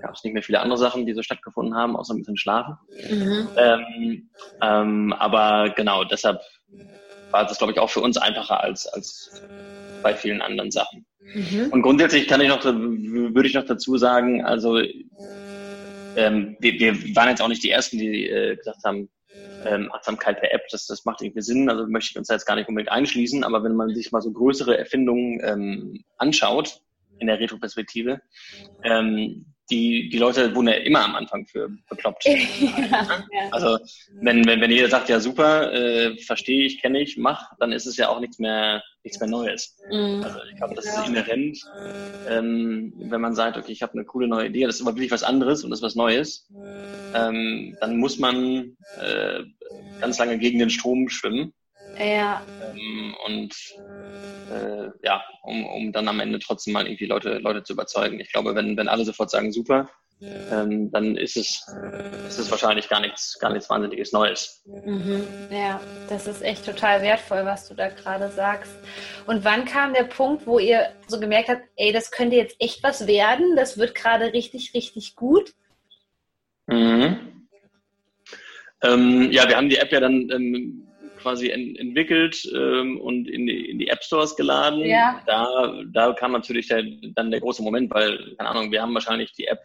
gab 0.00 0.14
es 0.14 0.24
nicht 0.24 0.32
mehr 0.32 0.42
viele 0.42 0.60
andere 0.60 0.78
Sachen, 0.78 1.06
die 1.06 1.14
so 1.14 1.22
stattgefunden 1.22 1.74
haben, 1.74 1.96
außer 1.96 2.14
ein 2.14 2.18
bisschen 2.18 2.36
Schlafen. 2.36 2.76
Mhm. 3.08 3.48
Ähm, 3.56 4.30
ähm, 4.60 5.12
aber 5.12 5.70
genau, 5.76 6.04
deshalb 6.04 6.40
war 7.32 7.46
das, 7.46 7.58
glaube 7.58 7.72
ich, 7.72 7.78
auch 7.78 7.90
für 7.90 8.00
uns 8.00 8.16
einfacher 8.16 8.62
als, 8.62 8.86
als 8.86 9.42
bei 10.02 10.14
vielen 10.14 10.42
anderen 10.42 10.70
Sachen. 10.70 11.06
Mhm. 11.20 11.68
Und 11.70 11.82
grundsätzlich 11.82 12.28
kann 12.28 12.40
ich 12.40 12.48
noch, 12.48 12.64
würde 12.64 13.48
ich 13.48 13.54
noch 13.54 13.64
dazu 13.64 13.96
sagen, 13.96 14.44
also 14.44 14.78
ähm, 16.16 16.56
wir, 16.60 16.78
wir 16.78 17.16
waren 17.16 17.28
jetzt 17.28 17.40
auch 17.40 17.48
nicht 17.48 17.62
die 17.62 17.70
Ersten, 17.70 17.98
die 17.98 18.28
äh, 18.28 18.56
gesagt 18.56 18.84
haben, 18.84 19.08
ähm, 19.64 19.90
Achtsamkeit 19.92 20.40
per 20.40 20.52
App, 20.52 20.62
das, 20.70 20.86
das 20.86 21.04
macht 21.04 21.22
irgendwie 21.22 21.40
Sinn, 21.40 21.70
also 21.70 21.86
möchte 21.86 22.10
ich 22.10 22.18
uns 22.18 22.28
da 22.28 22.34
jetzt 22.34 22.46
gar 22.46 22.56
nicht 22.56 22.68
unbedingt 22.68 22.92
einschließen, 22.92 23.44
aber 23.44 23.62
wenn 23.64 23.76
man 23.76 23.94
sich 23.94 24.12
mal 24.12 24.20
so 24.20 24.32
größere 24.32 24.76
Erfindungen 24.76 25.40
ähm, 25.42 26.04
anschaut, 26.18 26.80
in 27.18 27.28
der 27.28 27.38
Retroperspektive, 27.38 28.20
ähm, 28.82 29.46
die, 29.70 30.08
die 30.10 30.18
Leute 30.18 30.54
wurden 30.54 30.68
ja 30.68 30.74
immer 30.74 31.04
am 31.04 31.14
Anfang 31.14 31.46
für 31.46 31.70
bekloppt. 31.88 32.24
ja, 32.24 32.34
ja. 32.34 33.48
Also 33.50 33.78
wenn, 34.20 34.44
wenn, 34.46 34.60
wenn 34.60 34.70
jeder 34.70 34.88
sagt, 34.88 35.08
ja 35.08 35.20
super, 35.20 35.72
äh, 35.72 36.16
verstehe 36.18 36.66
ich, 36.66 36.80
kenne 36.80 37.00
ich, 37.00 37.16
mach, 37.16 37.52
dann 37.58 37.72
ist 37.72 37.86
es 37.86 37.96
ja 37.96 38.08
auch 38.08 38.20
nichts 38.20 38.38
mehr, 38.38 38.82
nichts 39.04 39.20
mehr 39.20 39.28
Neues. 39.28 39.76
Mhm. 39.90 40.22
Also 40.22 40.38
ich 40.50 40.56
glaube, 40.56 40.74
das 40.74 40.86
ist 40.86 41.06
inhärent, 41.06 41.58
ähm, 42.28 42.92
wenn 42.96 43.20
man 43.20 43.34
sagt, 43.34 43.56
okay, 43.56 43.72
ich 43.72 43.82
habe 43.82 43.94
eine 43.94 44.04
coole 44.04 44.28
neue 44.28 44.48
Idee, 44.48 44.66
das 44.66 44.76
ist 44.76 44.82
aber 44.82 44.96
wirklich 44.96 45.10
was 45.10 45.22
anderes 45.22 45.64
und 45.64 45.70
das 45.70 45.78
ist 45.78 45.84
was 45.84 45.94
Neues, 45.94 46.48
ähm, 47.14 47.76
dann 47.80 47.96
muss 47.96 48.18
man 48.18 48.76
äh, 49.00 49.40
ganz 50.00 50.18
lange 50.18 50.38
gegen 50.38 50.58
den 50.58 50.70
Strom 50.70 51.08
schwimmen. 51.08 51.52
Ja. 51.98 52.42
Ähm, 52.74 53.14
und 53.26 53.54
äh, 54.50 54.88
ja, 55.02 55.22
um, 55.42 55.66
um 55.66 55.92
dann 55.92 56.08
am 56.08 56.20
Ende 56.20 56.38
trotzdem 56.38 56.72
mal 56.72 56.86
irgendwie 56.86 57.06
Leute, 57.06 57.38
Leute 57.38 57.62
zu 57.62 57.74
überzeugen. 57.74 58.20
Ich 58.20 58.32
glaube, 58.32 58.54
wenn, 58.54 58.76
wenn 58.76 58.88
alle 58.88 59.04
sofort 59.04 59.30
sagen, 59.30 59.52
super, 59.52 59.88
ähm, 60.50 60.90
dann 60.92 61.16
ist 61.16 61.36
es, 61.36 61.66
ist 62.28 62.38
es 62.38 62.50
wahrscheinlich 62.50 62.88
gar 62.88 63.00
nichts, 63.00 63.38
gar 63.40 63.52
nichts 63.52 63.68
Wahnsinniges 63.68 64.12
Neues. 64.12 64.62
Mhm. 64.66 65.26
Ja, 65.50 65.80
das 66.08 66.28
ist 66.28 66.42
echt 66.42 66.64
total 66.64 67.02
wertvoll, 67.02 67.44
was 67.44 67.68
du 67.68 67.74
da 67.74 67.88
gerade 67.88 68.30
sagst. 68.30 68.72
Und 69.26 69.44
wann 69.44 69.64
kam 69.64 69.94
der 69.94 70.04
Punkt, 70.04 70.46
wo 70.46 70.60
ihr 70.60 70.92
so 71.08 71.18
gemerkt 71.18 71.48
habt, 71.48 71.62
ey, 71.76 71.92
das 71.92 72.12
könnte 72.12 72.36
jetzt 72.36 72.56
echt 72.60 72.84
was 72.84 73.06
werden, 73.08 73.56
das 73.56 73.78
wird 73.78 73.96
gerade 73.96 74.32
richtig, 74.32 74.74
richtig 74.74 75.16
gut? 75.16 75.54
Mhm. 76.68 77.48
Ähm, 78.82 79.30
ja, 79.32 79.48
wir 79.48 79.56
haben 79.56 79.68
die 79.68 79.78
App 79.78 79.92
ja 79.92 80.00
dann 80.00 80.30
ähm, 80.30 80.81
quasi 81.22 81.50
en 81.50 81.76
entwickelt 81.76 82.44
ähm, 82.54 83.00
und 83.00 83.28
in 83.28 83.46
die, 83.46 83.70
in 83.70 83.78
die 83.78 83.88
App 83.88 84.02
Stores 84.02 84.36
geladen. 84.36 84.80
Ja. 84.80 85.22
Da, 85.26 85.82
da 85.92 86.12
kam 86.12 86.32
natürlich 86.32 86.68
der, 86.68 86.82
dann 87.14 87.30
der 87.30 87.40
große 87.40 87.62
Moment, 87.62 87.90
weil, 87.92 88.34
keine 88.36 88.50
Ahnung, 88.50 88.72
wir 88.72 88.82
haben 88.82 88.94
wahrscheinlich 88.94 89.32
die 89.32 89.46
App 89.46 89.60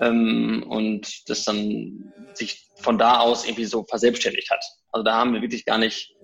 Ähm, 0.00 0.64
und 0.68 1.28
das 1.28 1.44
dann 1.44 2.12
sich 2.34 2.66
von 2.76 2.96
da 2.96 3.20
aus 3.20 3.44
irgendwie 3.44 3.66
so 3.66 3.84
verselbstständigt 3.84 4.50
hat. 4.50 4.64
Also 4.92 5.04
da 5.04 5.14
haben 5.14 5.34
wir 5.34 5.42
wirklich 5.42 5.64
gar 5.64 5.78
nicht, 5.78 6.14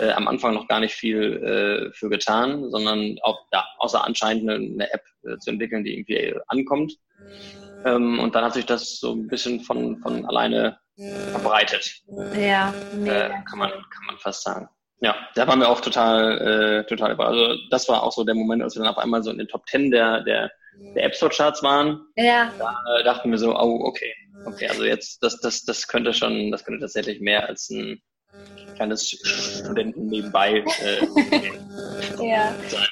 äh, 0.00 0.10
am 0.10 0.26
Anfang 0.26 0.54
noch 0.54 0.68
gar 0.68 0.80
nicht 0.80 0.94
viel 0.94 1.90
äh, 1.90 1.92
für 1.92 2.08
getan, 2.08 2.70
sondern 2.70 3.16
auch, 3.22 3.46
ja, 3.52 3.64
außer 3.78 4.02
anscheinend 4.02 4.48
eine, 4.48 4.54
eine 4.54 4.92
App 4.92 5.04
äh, 5.24 5.36
zu 5.38 5.50
entwickeln, 5.50 5.84
die 5.84 5.94
irgendwie 5.94 6.34
ankommt. 6.48 6.94
Ähm, 7.84 8.18
und 8.18 8.34
dann 8.34 8.44
hat 8.44 8.54
sich 8.54 8.66
das 8.66 8.98
so 8.98 9.12
ein 9.12 9.28
bisschen 9.28 9.60
von, 9.60 9.98
von 9.98 10.24
alleine 10.26 10.78
verbreitet. 11.30 12.02
Ja, 12.34 12.72
äh, 13.04 13.28
kann, 13.48 13.58
man, 13.58 13.70
kann 13.70 14.06
man 14.06 14.18
fast 14.18 14.42
sagen. 14.42 14.68
Ja, 15.00 15.14
da 15.34 15.46
waren 15.46 15.60
wir 15.60 15.68
auch 15.68 15.80
total, 15.80 16.38
äh, 16.80 16.86
total 16.86 17.12
über. 17.12 17.26
Also 17.26 17.54
das 17.70 17.88
war 17.88 18.02
auch 18.02 18.12
so 18.12 18.24
der 18.24 18.34
Moment, 18.34 18.62
als 18.62 18.76
wir 18.76 18.82
dann 18.82 18.92
auf 18.92 18.98
einmal 18.98 19.22
so 19.22 19.30
in 19.30 19.38
den 19.38 19.48
Top 19.48 19.66
Ten 19.66 19.90
der, 19.90 20.22
der, 20.22 20.50
der 20.94 21.04
App 21.04 21.14
Store 21.14 21.30
Charts 21.30 21.62
waren. 21.62 22.00
Ja. 22.16 22.50
Da 22.58 22.74
äh, 22.98 23.04
dachten 23.04 23.30
wir 23.30 23.38
so, 23.38 23.54
oh, 23.54 23.84
okay, 23.84 24.12
okay, 24.46 24.68
also 24.68 24.84
jetzt, 24.84 25.22
das, 25.22 25.38
das, 25.40 25.64
das 25.64 25.86
könnte 25.86 26.14
schon, 26.14 26.50
das 26.50 26.64
könnte 26.64 26.80
tatsächlich 26.80 27.20
mehr 27.20 27.46
als 27.46 27.68
ein 27.68 28.00
kleines 28.74 29.08
Studenten 29.10 30.06
nebenbei 30.06 30.64
äh, 30.82 31.06
ja. 32.26 32.54
sein. 32.68 32.88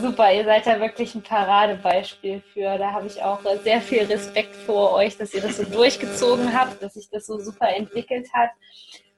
Super, 0.00 0.32
ihr 0.32 0.44
seid 0.44 0.66
da 0.66 0.80
wirklich 0.80 1.14
ein 1.14 1.22
Paradebeispiel 1.22 2.42
für. 2.52 2.76
Da 2.78 2.92
habe 2.92 3.06
ich 3.06 3.22
auch 3.22 3.40
sehr 3.64 3.80
viel 3.80 4.02
Respekt 4.02 4.54
vor 4.54 4.92
euch, 4.92 5.16
dass 5.16 5.32
ihr 5.34 5.40
das 5.40 5.56
so 5.56 5.64
durchgezogen 5.64 6.52
habt, 6.52 6.82
dass 6.82 6.94
sich 6.94 7.08
das 7.10 7.26
so 7.26 7.38
super 7.38 7.68
entwickelt 7.74 8.28
hat. 8.32 8.50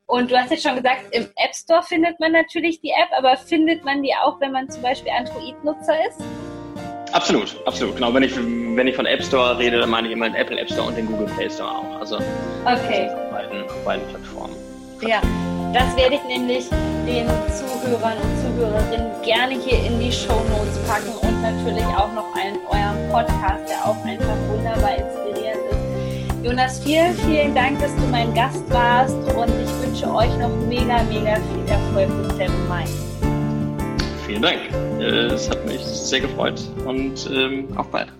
Und 0.06 0.30
du 0.30 0.36
hast 0.36 0.50
jetzt 0.50 0.62
schon 0.62 0.76
gesagt, 0.76 1.06
im 1.12 1.24
App 1.36 1.54
Store 1.54 1.82
findet 1.82 2.20
man 2.20 2.32
natürlich 2.32 2.80
die 2.80 2.90
App, 2.90 3.08
aber 3.16 3.36
findet 3.36 3.84
man 3.84 4.02
die 4.02 4.12
auch, 4.22 4.38
wenn 4.40 4.52
man 4.52 4.68
zum 4.68 4.82
Beispiel 4.82 5.10
Android-Nutzer 5.10 6.06
ist? 6.08 6.20
Absolut, 7.12 7.56
absolut. 7.66 7.94
Genau, 7.94 8.12
wenn 8.12 8.22
ich, 8.22 8.36
wenn 8.36 8.86
ich 8.86 8.96
von 8.96 9.06
App 9.06 9.22
Store 9.22 9.58
rede, 9.58 9.78
dann 9.78 9.88
meine 9.88 10.08
ich 10.08 10.12
immer 10.12 10.28
den 10.28 10.34
Apple 10.34 10.58
App 10.58 10.70
Store 10.70 10.88
und 10.88 10.96
den 10.96 11.06
Google 11.06 11.26
Play 11.36 11.48
Store 11.48 11.70
auch. 11.70 12.00
Also 12.00 12.16
okay. 12.16 13.08
auf, 13.08 13.30
beiden, 13.30 13.64
auf 13.64 13.84
beiden 13.84 14.06
Plattformen. 14.08 14.56
Ja, 15.00 15.22
das 15.72 15.96
werde 15.96 16.16
ich 16.16 16.24
nämlich 16.24 16.68
den 17.06 17.26
Zuhörern 17.48 18.18
und 18.18 18.40
Zuhörerinnen 18.42 19.22
gerne 19.22 19.54
hier 19.54 19.86
in 19.86 20.00
die 20.00 20.12
Show 20.12 20.42
Notes 20.50 20.78
packen 20.86 21.14
und 21.26 21.42
natürlich 21.42 21.84
auch 21.96 22.12
noch 22.12 22.34
einen 22.34 22.58
euren 22.66 23.10
Podcast, 23.10 23.70
der 23.70 23.86
auch 23.86 24.04
einfach 24.04 24.36
wunderbar 24.48 24.96
ist. 24.96 25.23
Jonas, 26.44 26.78
vielen, 26.80 27.14
vielen 27.14 27.54
Dank, 27.54 27.80
dass 27.80 27.96
du 27.96 28.02
mein 28.10 28.34
Gast 28.34 28.62
warst 28.68 29.16
und 29.34 29.48
ich 29.48 29.82
wünsche 29.82 30.06
euch 30.14 30.36
noch 30.36 30.54
mega, 30.68 31.02
mega 31.04 31.36
viel 31.36 31.66
Erfolg 31.66 32.10
mit 32.10 32.32
Seven 32.32 32.68
Mind. 32.68 32.90
Vielen 34.26 34.42
Dank. 34.42 34.60
Äh, 35.00 35.32
es 35.32 35.48
hat 35.48 35.64
mich 35.64 35.80
sehr 35.80 36.20
gefreut 36.20 36.60
und 36.84 37.30
ähm, 37.32 37.66
auf 37.78 37.88
bald. 37.88 38.12